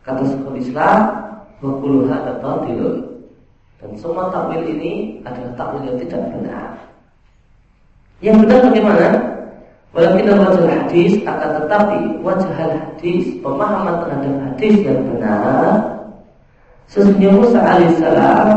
[0.00, 0.98] Kata sekolah Islam,
[1.60, 2.96] wakuluha ada batilun.
[3.80, 6.68] Dan semua takwil ini adalah takwil yang tidak benar.
[8.24, 9.08] Yang benar bagaimana?
[9.90, 15.82] Walaupun wajah hadis akan tetapi wajah hadis pemahaman terhadap hadis yang benar
[16.86, 18.48] sesungguhnya Musa alaihissalam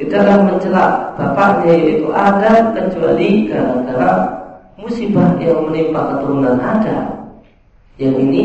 [0.00, 4.12] tidaklah mencela bapaknya yaitu Adam kecuali gara-gara
[4.80, 7.04] musibah yang menimpa keturunan Adam.
[8.00, 8.44] Yang ini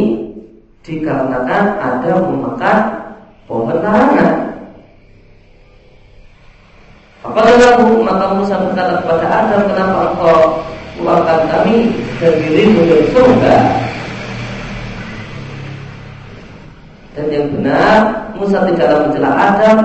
[0.83, 2.77] dikarenakan Adam memakan
[3.47, 4.33] pohon larangan.
[7.23, 7.67] Apabila
[8.03, 10.66] maka Musa berkata kepada Adam kenapa engkau
[10.97, 13.57] keluarkan kami dari dari surga
[17.13, 17.99] dan yang benar
[18.37, 19.77] Musa tidaklah mencela Adam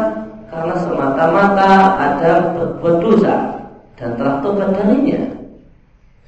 [0.53, 3.37] karena semata-mata Adam berbuat dosa
[3.97, 5.23] dan telah tobat darinya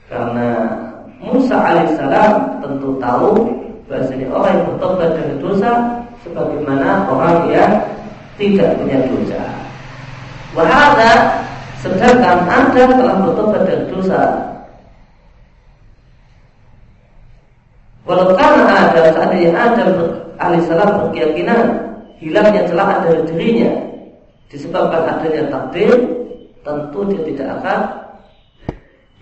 [0.09, 0.49] karena
[1.25, 3.33] Musa alaihissalam tentu tahu
[3.89, 5.73] bahasanya orang yang bertobat dari dosa
[6.25, 7.73] sebagaimana orang yang
[8.37, 9.41] tidak punya dosa.
[10.57, 11.13] Wahada
[11.81, 14.54] sedangkan Adam telah bertobat dari dosa
[18.05, 19.91] Walau karena ada seandainya Adam
[20.37, 21.61] alaihissalam berkeyakinan
[22.21, 23.73] hilangnya celah dari dirinya
[24.53, 25.91] disebabkan adanya takdir
[26.61, 27.79] tentu dia tidak akan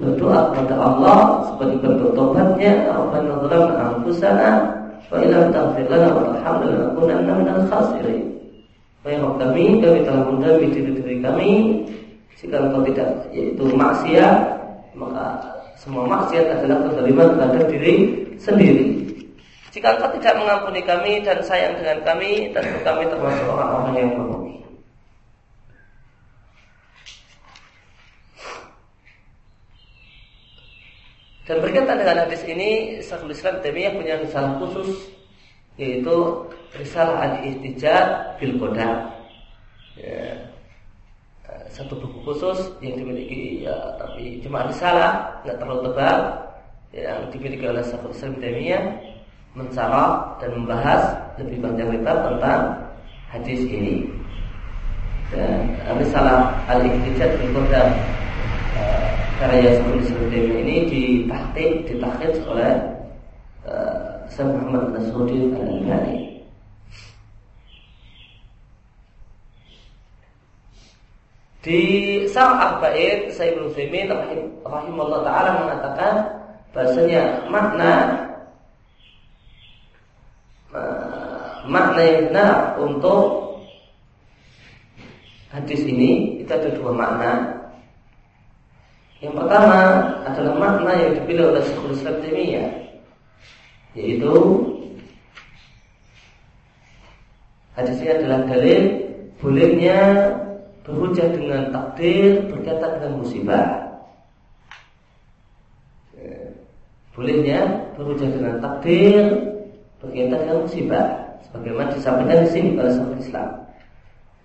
[0.03, 2.73] berdoa kepada Allah seperti bertobatnya.
[2.91, 4.51] Rabbana zalamna anfusana
[5.11, 8.23] wa illam taghfir lana wa tarhamna lanakunanna minal khasirin.
[9.03, 11.51] Wahai Rabb kami, kami telah mendami diri diri kami.
[12.39, 14.37] Jika engkau tidak yaitu maksiat
[14.99, 15.39] maka
[15.79, 17.95] semua maksiat adalah kezaliman terhadap diri
[18.43, 18.87] sendiri.
[19.73, 24.57] Jika engkau tidak mengampuni kami dan sayang dengan kami, tentu kami termasuk orang-orang yang merugi.
[31.49, 35.11] Dan berkaitan dengan hadis ini, Syekhul Islam Taimiyah punya risalah khusus
[35.81, 36.17] yaitu
[36.77, 38.61] risalah al-ihtijaj bil.
[39.97, 40.53] Ya.
[41.73, 46.21] Satu buku khusus yang dimiliki ya tapi cuma risalah, nggak terlalu tebal
[46.93, 48.85] yang dimiliki oleh Syekhul Islam Taimiyah
[49.53, 51.03] mencarah dan membahas
[51.41, 52.61] lebih panjang lebar tentang
[53.33, 54.09] hadis ini.
[55.33, 57.89] Dan risalah al-ihtijaj bil qadar
[59.43, 62.73] karya seperti seperti ini ditahqiq ditahqiq oleh
[63.67, 66.31] uh, Muhammad Nasruddin Al-Albani.
[71.63, 71.81] Di
[72.27, 76.42] Sang Arba'in Sayyid Utsaimin rahim, rahimahullah taala mengatakan
[76.73, 77.93] bahasanya makna
[81.69, 83.25] makna yang benar untuk
[85.53, 87.33] hadis ini itu ada dua makna
[89.23, 89.81] yang pertama
[90.27, 92.17] adalah makna yang dipilih oleh Syekhul Islam
[93.93, 94.35] yaitu
[97.77, 98.83] hadis ini adalah dalil
[99.39, 99.99] bolehnya
[100.83, 103.82] berhujah dengan takdir berkaitan dengan musibah.
[107.13, 109.25] Bolehnya berhujah dengan takdir
[110.01, 111.07] berkaitan dengan musibah
[111.45, 113.49] sebagaimana disampaikan di sini oleh Syekhul Islam.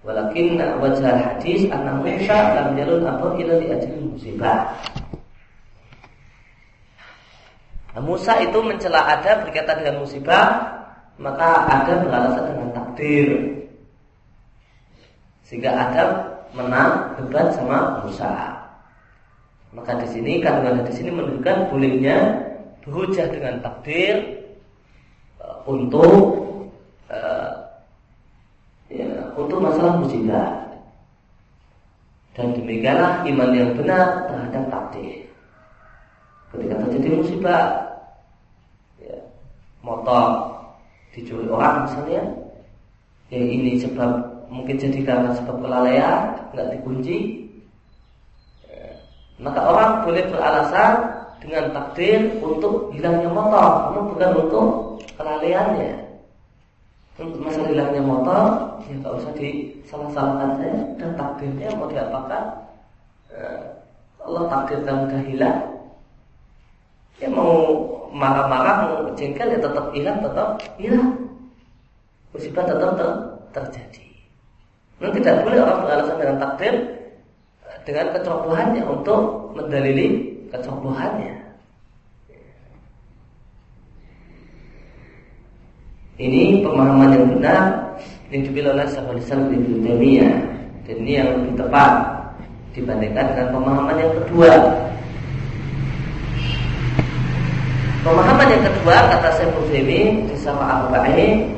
[0.03, 4.71] Walakin wajah hadis anna Musa lam yarun atau ila li ajli musibah.
[7.95, 10.45] Nah, Musa itu mencela ada berkaitan dengan musibah,
[11.17, 13.29] maka ada beralasan dengan takdir.
[15.47, 16.09] Sehingga Adam
[16.53, 18.53] menang debat sama Musa.
[19.73, 22.46] Maka di sini kandungan di sini menunjukkan bolehnya
[22.87, 24.15] berhujah dengan takdir
[25.43, 26.07] uh, untuk
[27.11, 27.51] uh,
[28.87, 30.63] ya, untuk masalah musibah.
[32.31, 35.25] Dan demikianlah iman yang benar terhadap takdir.
[36.53, 37.63] Ketika terjadi musibah,
[39.03, 39.17] ya,
[39.83, 40.53] motor
[41.11, 42.23] dicuri orang misalnya,
[43.33, 44.21] yang ini sebab
[44.53, 47.49] mungkin jadi karena sebab kelalaian, nggak dikunci,
[48.69, 48.85] ya,
[49.41, 54.67] maka orang boleh beralasan dengan takdir untuk hilangnya motor, namun bukan untuk
[55.17, 55.93] kelalaiannya.
[57.17, 58.43] Untuk masalah hilangnya motor,
[58.85, 62.43] ya nggak usah disalah-salahkan saya dan takdirnya mau diapakan?
[63.33, 63.61] Eh,
[64.21, 65.59] Allah takdirkan udah hilang.
[67.17, 67.53] Ya mau
[68.13, 71.09] marah-marah mau jengkel ya tetap hilang tetap hilang.
[72.33, 73.09] Musibah tetap ter
[73.57, 74.05] terjadi.
[74.97, 76.73] Nah, tidak boleh orang beralasan dengan takdir
[77.65, 79.21] eh, dengan kecerobohannya untuk
[79.57, 81.35] mendalili kecerobohannya.
[86.17, 87.61] Ini pemahaman yang benar
[88.33, 90.35] yang dipilih oleh Syekhul Islam Ibnu Taimiyah
[90.89, 91.93] dan ini yang lebih tepat
[92.73, 94.51] dibandingkan dengan pemahaman yang kedua.
[98.01, 101.51] Pemahaman yang kedua kata Syekhul Utsaimin di sama Arba'in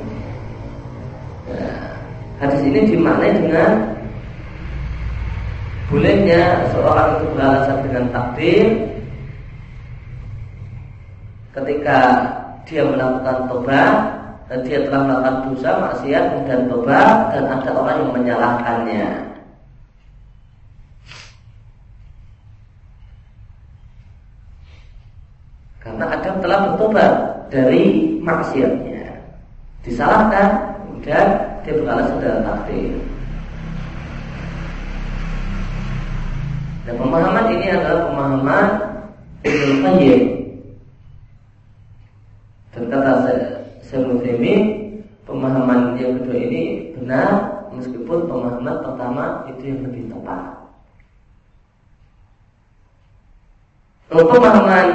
[1.45, 1.93] nah,
[2.41, 3.98] hadis ini dimaknai dengan
[5.89, 8.65] bolehnya seorang itu beralasan dengan takdir
[11.57, 11.99] ketika
[12.69, 13.93] dia melakukan tobat
[14.45, 19.07] dan dia telah melakukan dosa maksiat dan tobat dan ada orang yang menyalahkannya.
[25.81, 27.13] Karena Adam telah bertobat
[27.49, 29.09] dari maksiatnya,
[29.81, 30.49] disalahkan
[31.01, 31.27] dan
[31.65, 33.08] dia beralasan dalam takdir.
[36.89, 38.65] Dan pemahaman ini adalah pemahaman
[39.45, 40.21] Ibnu Qayyim.
[42.73, 43.45] Dan kata saya
[43.85, 44.09] Syekh
[45.21, 47.29] pemahaman yang kedua ini benar
[47.77, 50.41] meskipun pemahaman pertama itu yang lebih tepat.
[54.09, 54.85] Kalau pemahaman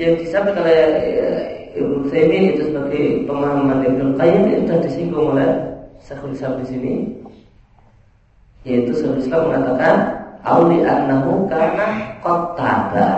[0.00, 1.40] yang disampaikan oleh eh,
[1.76, 5.48] Ibnu Taimin itu sebagai pemahaman Ibnu Qayyim itu sudah disinggung oleh
[6.00, 6.92] Syekhul Islam di sini
[8.64, 13.08] yaitu Syekhul Islam mengatakan auli annahu karena qataba.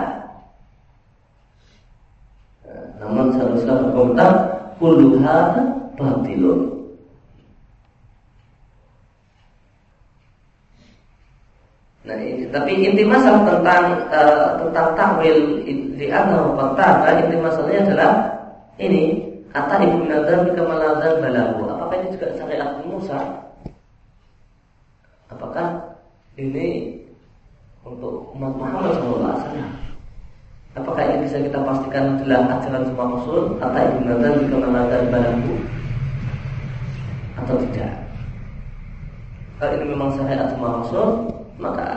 [2.63, 4.31] Eh, namun Islam berkomentar
[4.79, 5.63] kullu hadza
[5.99, 6.77] batilun
[12.07, 13.83] Nah, ini, tapi inti masalah tentang
[14.15, 16.71] uh, tentang takwil di anna wa
[17.03, 18.11] inti masalahnya adalah
[18.79, 21.67] ini kata ibu nadar kemaladan balahu.
[21.67, 23.19] Apakah ini juga syariat Musa?
[25.27, 25.67] Apakah
[26.39, 26.95] ini
[27.87, 29.39] untuk umat Muhammad SAW?
[30.77, 35.53] Apakah ini bisa kita pastikan adalah ajaran semua Rasul atau ibu nadar kemaladan balahu
[37.41, 37.93] atau tidak?
[39.57, 41.89] Kalau ini memang syariat semua Rasul, maka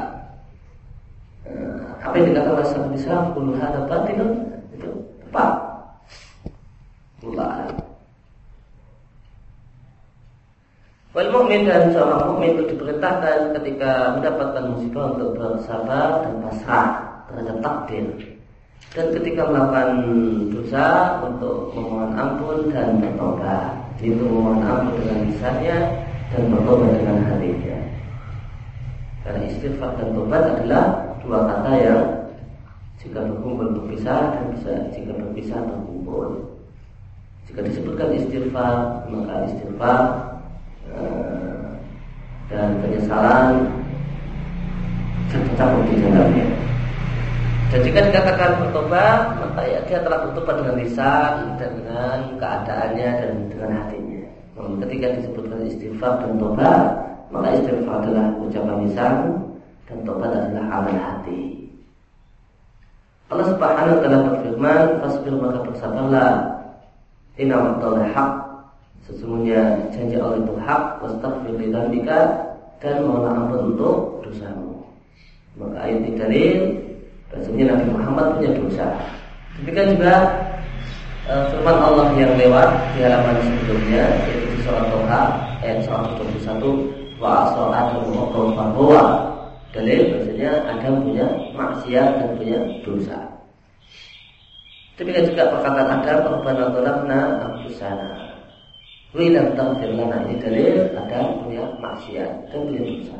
[1.45, 4.20] eh, apa yang dikatakan oleh Syaikhul Islam kullu hadza batil
[4.72, 4.91] itu
[5.28, 5.53] tepat.
[7.20, 7.89] Mulai.
[11.20, 16.88] Wal mukmin dan seorang mukmin itu diperintahkan ketika mendapatkan musibah untuk bersabar dan pasrah
[17.28, 18.08] terhadap takdir.
[18.96, 19.88] Dan ketika melakukan
[20.48, 23.68] dosa untuk memohon ampun dan bertobat.
[24.00, 25.76] Itu memohon ampun dengan lisannya
[26.32, 27.78] dan bertobat dengan hatinya.
[29.20, 30.84] Karena istighfar dan tobat adalah
[31.20, 32.02] dua kata yang
[32.96, 36.48] jika berkumpul berpisah dan bisa jika berpisah berkumpul.
[37.44, 40.30] Jika disebutkan istighfar maka istighfar
[42.51, 43.70] dan penyesalan
[45.31, 46.47] tercakup di dalamnya.
[47.70, 53.33] Dan jika dikatakan bertobat, maka ya dia telah bertobat dengan lisan dan dengan keadaannya dan
[53.47, 54.22] dengan hatinya.
[54.59, 56.83] Namun ketika disebutkan istighfar dan tobat,
[57.31, 59.14] maka istighfar adalah ucapan lisan
[59.87, 61.70] dan tobat adalah amal hati.
[63.31, 66.33] Allah Subhanahu wa taala berfirman, "Fasbir maka bersabarlah.
[67.39, 68.49] Inna wa'dallahi haq."
[69.09, 71.68] Sesungguhnya janji Allah itu hak, wastaghfir li
[72.80, 74.80] dan mohonlah ampun untuk dosamu.
[75.61, 76.59] Maka ayat ini dalil
[77.28, 78.86] bahasanya Nabi Muhammad punya dosa.
[79.61, 80.14] Demikian juga
[81.28, 85.22] uh, firman Allah yang lewat di halaman sebelumnya yaitu di surat Toha
[85.61, 89.03] ayat 121 wa Adam wa bahwa
[89.76, 93.18] dalil maksudnya Adam punya maksiat dan punya dosa.
[94.96, 98.30] Demikian juga perkataan Adam Rabbana dzalamna anfusana.
[99.11, 103.18] Wa lam taghfir lana ini dalil Adam punya maksiat dan punya dosa.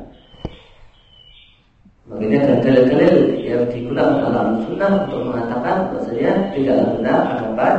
[2.07, 7.75] Makanya ada dalil-dalil yang digunakan dalam sunnah untuk mengatakan bahwasanya tidak benar anggapan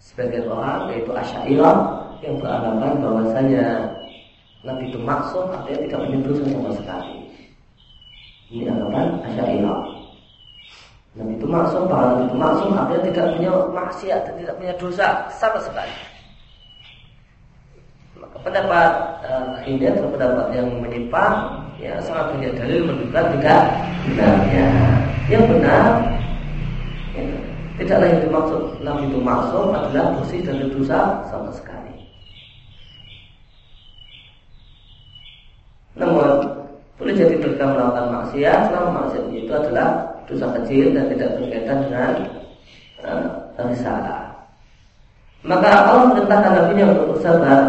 [0.00, 1.76] sebagian orang yaitu asyairah
[2.24, 3.64] yang beranggapan bahwasanya
[4.64, 7.14] Nabi itu maksum artinya tidak punya dosa sama sekali.
[8.48, 9.80] Ini anggapan Asy'ariyah.
[11.14, 15.06] Nabi itu maksum, para Nabi itu maksum artinya tidak punya maksiat dan tidak punya dosa
[15.28, 15.94] sama sekali.
[18.44, 18.90] Pendapat
[19.24, 23.60] uh, ini adalah pendapat yang menyimpang, ya sangat banyak dalil menunjukkan tidak
[24.04, 24.66] benarnya.
[25.32, 25.84] Yang benar,
[27.16, 27.24] ya,
[27.80, 31.96] tidaklah yang dimaksud Nabi itu maksum adalah bersih dari dosa sama sekali.
[35.96, 36.44] Namun
[37.00, 39.88] boleh jadi mereka melakukan maksiat selama maksiat itu adalah
[40.28, 42.12] dosa kecil dan tidak berkaitan dengan
[43.08, 44.20] uh, risalah.
[45.40, 47.60] Maka Allah perintahkan Nabi untuk bersabar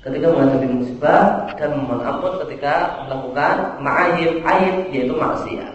[0.00, 5.74] ketika menghadapi musibah dan memohon ampun ketika melakukan ma'ayib aib yaitu maksiat.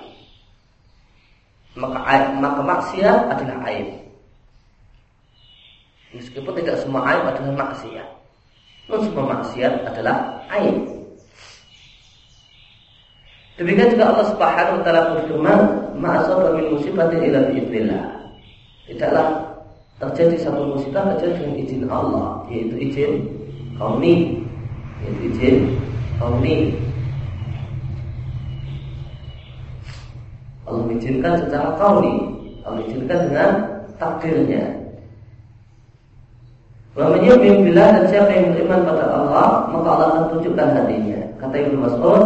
[1.77, 1.99] Maka
[2.41, 3.87] maka maksiat adalah aib.
[6.15, 8.07] Meskipun tidak semua aib adalah maksiat.
[8.89, 10.77] Namun semua maksiat adalah aib.
[13.55, 15.59] Demikian juga Allah Subhanahu wa taala berfirman,
[15.95, 18.03] "Ma'asaba min musibatin illa biidznillah."
[18.89, 19.27] Tidaklah
[20.01, 23.11] terjadi satu musibah kecuali dengan izin Allah, yaitu izin
[23.75, 24.43] kauni,
[25.03, 25.55] yaitu izin
[26.19, 26.55] kauni.
[30.65, 32.13] Allah mengizinkan secara kauni,
[32.65, 33.51] Allah mengizinkan dengan
[34.01, 34.63] takdirnya.
[36.95, 41.19] Menyumin bila dan siapa yang beriman pada Allah, maka Allah akan tunjukkan hatinya.
[41.43, 42.23] Kata Ibnu Mas'ud,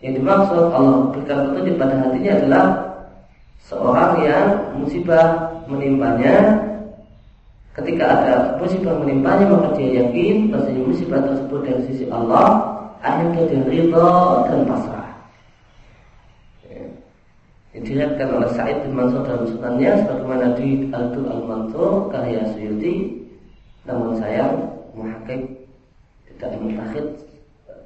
[0.00, 2.64] yang dimaksud Allah berikan petunjuk pada hatinya adalah
[3.68, 4.46] seorang yang
[4.80, 5.26] musibah
[5.68, 6.56] menimpanya
[7.78, 12.46] ketika ada musibah menimpanya maka dia yakin bahwasanya musibah tersebut dari sisi Allah
[12.98, 14.10] akhirnya dia ridho
[14.50, 15.10] dan pasrah.
[16.66, 16.82] Ya.
[17.78, 23.22] Dilihatkan oleh Sa'id bin Mansur dalam sunannya sebagaimana di Al-Dur Al-Mansur karya Suyuti
[23.86, 24.58] namun sayang
[24.98, 25.46] muhakik
[26.34, 27.06] tidak mutakhid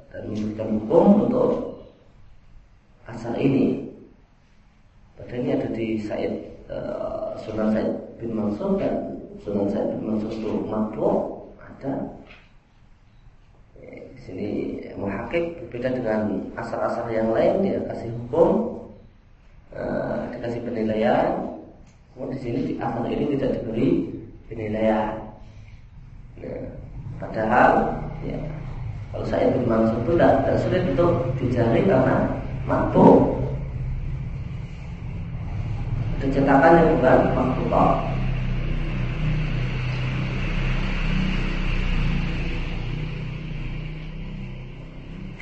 [0.09, 1.49] dan memberikan hukum untuk
[3.05, 3.85] asal ini.
[5.13, 6.33] Padahal ini ada di Said
[6.73, 11.11] uh, Sunan Said bin Mansur dan Sunan Said bin Mansur itu makro
[11.57, 11.93] ada.
[13.81, 14.49] Di sini
[14.95, 16.21] muhakik berbeda dengan
[16.53, 18.79] asal-asal yang lain dia kasih hukum
[19.73, 21.57] uh, dikasih penilaian.
[22.13, 23.89] Namun di sini di asal ini tidak diberi
[24.45, 25.17] penilaian.
[26.37, 26.55] Ya,
[27.17, 27.71] padahal
[28.21, 28.37] ya,
[29.13, 32.17] Kalau saya bin Mansur itu tidak, tidak sulit untuk dicari karena
[32.65, 33.05] mampu.
[36.17, 38.12] Ada cetakan yang bukan makhluk.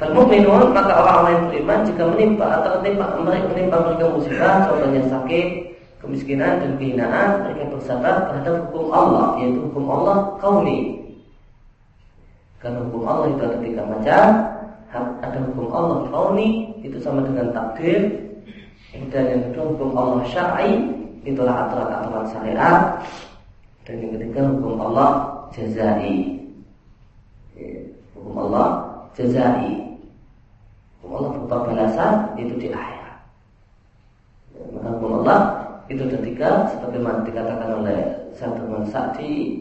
[0.01, 5.47] Al-mu'minun maka orang-orang yang beriman jika menimpa atau menimpa menimpa mereka musibah, contohnya sakit,
[6.01, 11.05] kemiskinan dan kehinaan, mereka bersabar terhadap hukum Allah, yaitu hukum Allah kauni.
[12.57, 14.25] Karena hukum Allah itu ada tiga macam,
[15.21, 18.09] ada hukum Allah kauni itu sama dengan takdir,
[19.13, 22.81] dan yang kedua hukum Allah syar'i itulah aturan-aturan syariat,
[23.85, 25.09] dan yang ketiga hukum Allah
[25.53, 26.41] jazai.
[28.17, 28.67] Hukum Allah
[29.13, 29.90] jazai.
[31.11, 33.17] Allah berupa balasan itu di akhirat.
[34.71, 35.39] Maka hukum Allah
[35.91, 37.99] itu ketika sebagaimana dikatakan oleh
[38.31, 39.59] Syaikhul Sa'di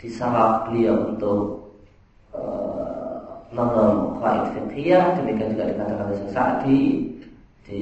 [0.00, 1.40] di saraf beliau untuk
[2.32, 6.80] uh, nazam qaid fiqhiyah demikian juga dikatakan oleh Sa'di
[7.68, 7.80] di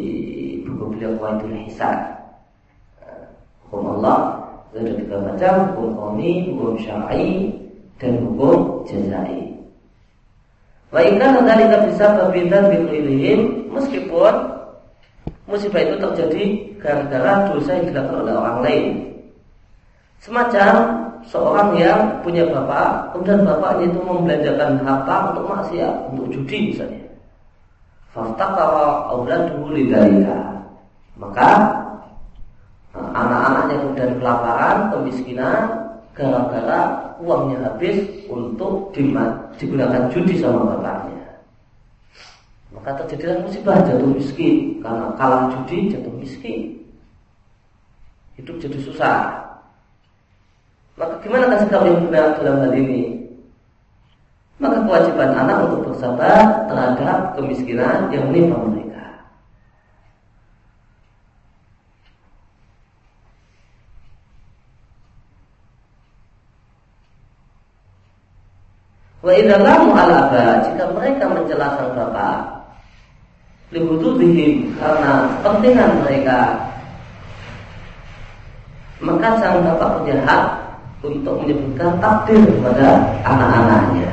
[0.67, 1.99] buku beliau Qaidul Hisan
[3.07, 3.31] uh,
[3.67, 4.43] hukum Allah
[4.75, 7.55] itu ada tiga macam hukum qawmi, hukum syar'i
[8.03, 9.44] dan hukum jazai
[10.95, 14.31] Wa inna dzalika bisa babidan biqilihim meskipun
[15.51, 16.45] musibah itu terjadi
[16.79, 18.85] gara-gara dosa yang dilakukan oleh orang lain.
[20.23, 20.73] Semacam
[21.27, 27.05] seorang yang punya bapak, kemudian bapaknya itu membelanjakan harta untuk maksiat, untuk judi misalnya.
[28.15, 30.63] Faftaqara auladuhu lidzalika.
[31.19, 31.51] Maka
[32.95, 35.61] eh, anak-anaknya kemudian kelaparan, kemiskinan
[36.15, 36.81] gara-gara
[37.19, 37.99] uangnya habis
[38.31, 38.95] untuk
[39.61, 41.25] digunakan judi sama bapaknya.
[42.75, 46.83] Maka terjadilah musibah jatuh miskin karena kalah judi jatuh miskin.
[48.35, 49.45] Hidup jadi susah.
[50.99, 53.25] Maka gimana kan sikap yang benar dalam hal ini?
[54.63, 59.04] Maka kewajiban anak untuk bersabar terhadap kemiskinan yang menimpa mereka.
[69.25, 72.45] Wa idalamu alaba jika mereka menjelaskan bapak
[73.73, 76.53] libududihim karena pentingan mereka
[79.01, 80.45] maka sang bapak punya hak
[81.01, 84.13] untuk menyebutkan takdir kepada anak-anaknya.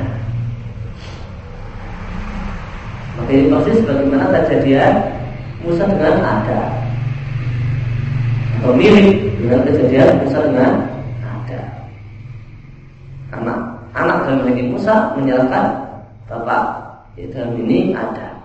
[3.20, 4.96] Maka ini persis bagaimana kejadian
[5.60, 6.62] Musa dengan Ada
[8.64, 10.72] atau mirip dengan kejadian Musa dengan
[11.20, 11.62] Ada.
[13.36, 15.66] Anak anak dalam Nabi Musa menyalahkan
[16.28, 16.64] bapak.
[17.20, 18.40] Ya, dalam ini ada.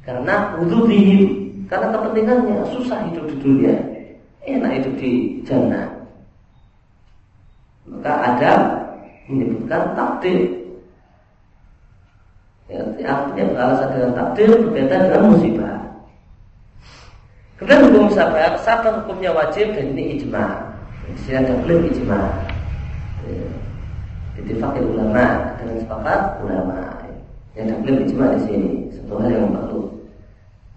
[0.00, 1.20] Karena wududihim,
[1.68, 3.76] karena kepentingannya susah hidup di dunia,
[4.48, 5.12] enak hidup di
[5.44, 5.92] jannah.
[7.84, 8.52] Maka ada
[9.28, 10.56] menyebutkan takdir.
[12.68, 15.76] Ya, artinya beralasan dengan takdir berbeda dengan musibah.
[17.60, 20.46] Kemudian hukum sabar, sabar hukumnya wajib dan ini ijma.
[21.08, 22.20] Di sini ada klaim ijma.
[23.28, 23.67] Ya
[24.38, 26.78] Ittifaqil ulama dengan sepakat ulama.
[27.58, 29.80] Yang klaim ijma di sini satu hal yang perlu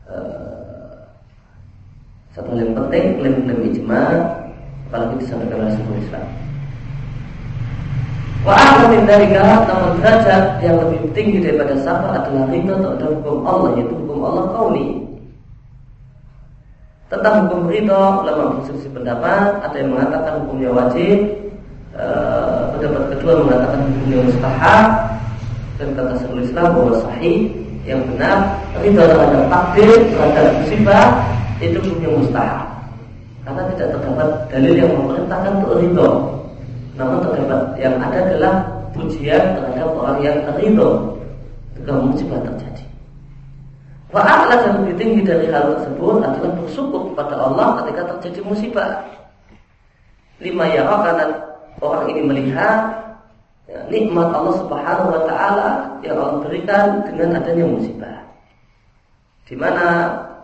[0.09, 0.97] uh,
[2.33, 4.01] satu hal yang penting klaim-klaim ijma
[4.89, 6.25] apalagi disampaikan oleh sebuah Islam.
[8.41, 8.57] Wa
[8.89, 13.93] min dalika namun derajat yang lebih tinggi daripada sabar adalah ridho terhadap hukum Allah yaitu
[13.93, 14.87] hukum Allah kauni.
[17.13, 21.41] Tentang hukum ridho, ulama berselisih pendapat, ada yang mengatakan hukumnya wajib,
[21.91, 22.50] Eh,
[22.81, 24.89] pendapat kedua mengatakan hukumnya mustahab
[25.77, 27.37] dan kata Syekhul Islam bahwa sahih
[27.85, 28.37] yang benar
[28.81, 31.05] ridho terhadap takdir terhadap musibah
[31.61, 32.67] itu hukumnya mustahab.
[33.45, 36.09] Karena tidak terdapat dalil yang memerintahkan untuk ridho.
[36.97, 38.53] Namun terdapat yang ada adalah
[38.97, 40.89] pujian terhadap orang yang ridho.
[41.77, 42.85] Ketika musibah terjadi.
[44.11, 48.89] Wa'ala yang lebih tinggi dari hal tersebut adalah bersyukur kepada Allah ketika terjadi musibah.
[50.41, 52.91] Lima ya karena orang ini melihat
[53.71, 55.69] ya, nikmat Allah Subhanahu wa taala
[56.03, 58.17] yang Allah berikan dengan adanya musibah.
[59.47, 59.87] Di mana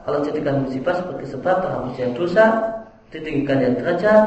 [0.07, 2.45] Allah jadikan musibah sebagai sebab terhapusnya dosa,
[3.11, 4.23] ditinggikannya derajat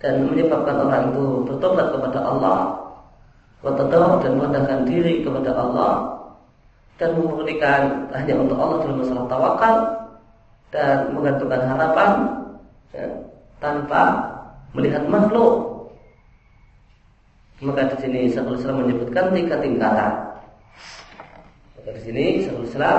[0.00, 2.58] dan menyebabkan orang itu bertobat kepada Allah,
[3.60, 5.92] bertobat dan merendahkan diri kepada Allah
[7.00, 9.76] dan memurnikan hanya untuk Allah dalam masalah tawakal
[10.72, 12.10] dan menggantungkan harapan
[12.92, 13.06] ya,
[13.60, 14.02] tanpa
[14.76, 15.71] melihat makhluk
[17.62, 20.12] maka di sini Syekhul Islam menyebutkan tiga tingkatan.
[21.78, 22.98] Maka di sini Syekhul Islam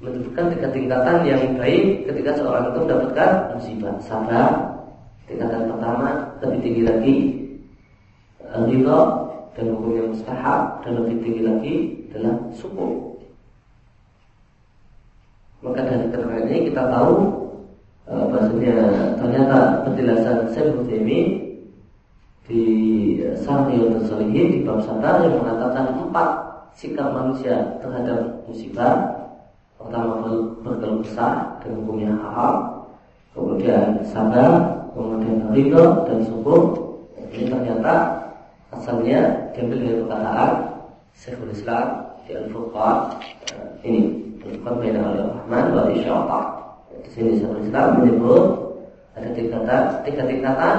[0.00, 3.94] menyebutkan tiga tingkatan yang baik ketika seorang itu mendapatkan musibah.
[4.00, 4.50] Sabar,
[5.28, 6.08] tingkatan pertama
[6.40, 7.16] lebih tinggi lagi
[8.52, 9.00] ridho,
[9.52, 11.74] dan hukum yang mustahab dan lebih tinggi lagi
[12.08, 12.88] adalah suku.
[15.62, 17.12] Maka dari keterangan ini kita tahu
[18.08, 18.76] e, bahasanya
[19.20, 21.18] ternyata penjelasan Syekh ini
[22.50, 22.64] di
[23.38, 26.28] Sahih Salihin di bab sadar yang mengatakan empat
[26.74, 29.14] sikap manusia terhadap musibah.
[29.78, 30.22] Pertama
[30.62, 32.86] berkeluh kesah dan hukumnya halal.
[33.32, 36.76] Kemudian sabar kemudian ridho dan syukur
[37.32, 38.20] ini ternyata
[38.76, 40.50] asalnya diambil dari perkataan
[41.16, 41.86] Syekhul Islam
[42.28, 42.96] di Al-Furqan
[43.56, 44.02] eh, ini.
[44.44, 46.44] Al-Furqan Baina Al-Rahman wa Isya'atah
[47.02, 48.44] di sini Syekhul Islam menyebut
[49.16, 50.76] ada tingkatan tiga tingkatan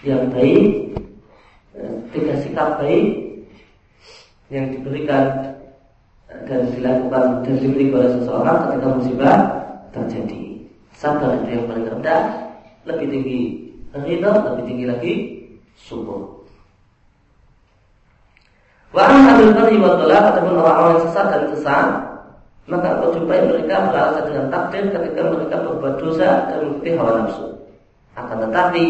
[0.00, 0.96] yang baik
[1.76, 3.06] eh, tiga sikap baik
[4.48, 5.54] yang diberikan
[6.32, 9.36] eh, dan dilakukan dan dimiliki oleh seseorang ketika musibah
[9.92, 10.42] terjadi
[10.96, 12.22] sabar itu yang paling rendah
[12.88, 13.40] lebih tinggi
[13.92, 15.12] ridho lebih tinggi lagi
[15.76, 16.40] syukur
[18.90, 21.88] Wa amil bari wa dolak ataupun orang-orang yang sesat dan sesat
[22.66, 27.46] maka kau jumpai mereka beralasan dengan takdir ketika mereka berbuat dosa dan mengikuti hawa nafsu.
[28.14, 28.84] Akan tetapi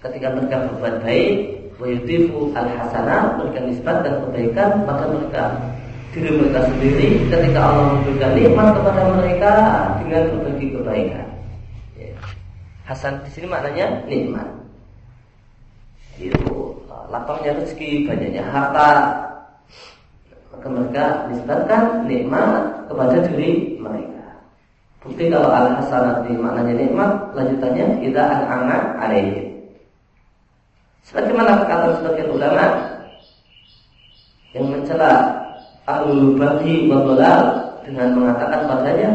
[0.00, 1.32] ketika mereka berbuat baik,
[1.76, 5.44] wayutifu al hasanah mereka nisbatkan kebaikan pada mereka
[6.10, 9.52] diri mereka sendiri ketika Allah memberikan nikmat kepada mereka
[10.02, 11.26] dengan berbagi kebaikan.
[11.94, 12.10] Ya.
[12.88, 14.48] Hasan di sini maknanya nikmat.
[16.20, 16.76] Itu
[17.08, 18.90] lapangnya rezeki, banyaknya harta,
[20.52, 24.24] maka mereka nisbatkan nikmat kepada diri mereka.
[25.00, 29.49] Bukti kalau al hasanat ini maknanya nikmat, lanjutannya kita an-aman alaih.
[31.10, 32.66] Sebagaimana kata sebagian ulama
[34.54, 35.12] yang mencela
[35.82, 37.02] ahlul bagi wa
[37.82, 39.10] dengan mengatakan padanya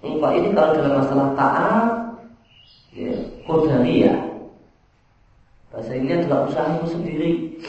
[0.00, 1.88] engkau ini kalau dalam masalah taat
[2.96, 3.12] ya,
[3.44, 4.28] kodariyah
[5.68, 7.60] Bahasa ini adalah usahamu sendiri.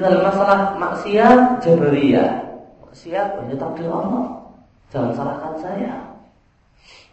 [0.00, 2.40] Dalam masalah maksiat jabariyah.
[2.88, 4.48] Maksiat hanya takdir Allah.
[4.88, 5.92] Jangan salahkan saya.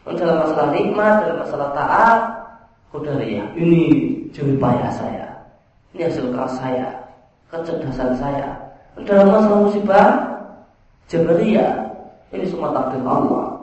[0.08, 2.20] Dalam masalah nikmat, dalam masalah taat,
[3.28, 3.84] ya Ini
[4.32, 5.33] jerih payah saya.
[5.94, 6.90] Ini hasil keras saya.
[7.54, 8.50] Kecerdasan saya.
[9.06, 10.08] Dalam masalah musibah
[11.10, 11.74] jabariyah.
[12.34, 13.54] Ini semua takdir Allah.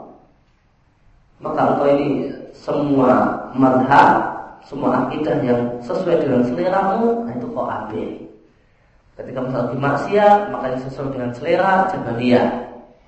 [1.43, 4.31] Maka engkau ini semua madhab
[4.65, 8.09] semua akidah yang sesuai dengan seleramu, nah itu kau ambil.
[9.17, 12.47] Ketika masalah maksiat, maka yang sesuai dengan selera, jabariyah.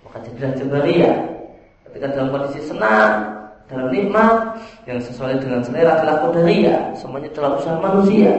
[0.05, 1.17] Maka jadilah jabariyah.
[1.89, 3.11] Ketika dalam kondisi senang,
[3.69, 6.81] dalam nikmat, yang sesuai dengan selera adalah qadariyah.
[6.97, 8.33] Semuanya dalam usaha manusia.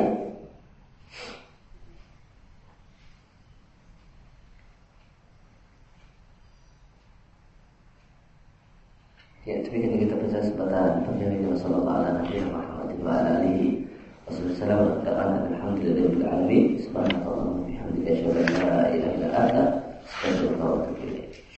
[11.25, 13.61] الكريم وصلى الله على نبينا محمد وعلى آله
[14.29, 14.79] وصحبه وسلم.
[14.93, 16.65] وتقانا بالحمد لله رب العالمين.
[16.85, 19.57] سبحانك اللهم وبحمدك أشهد أن لا إله إلا أنت
[20.05, 21.44] أستغفرك وأتوب إليك.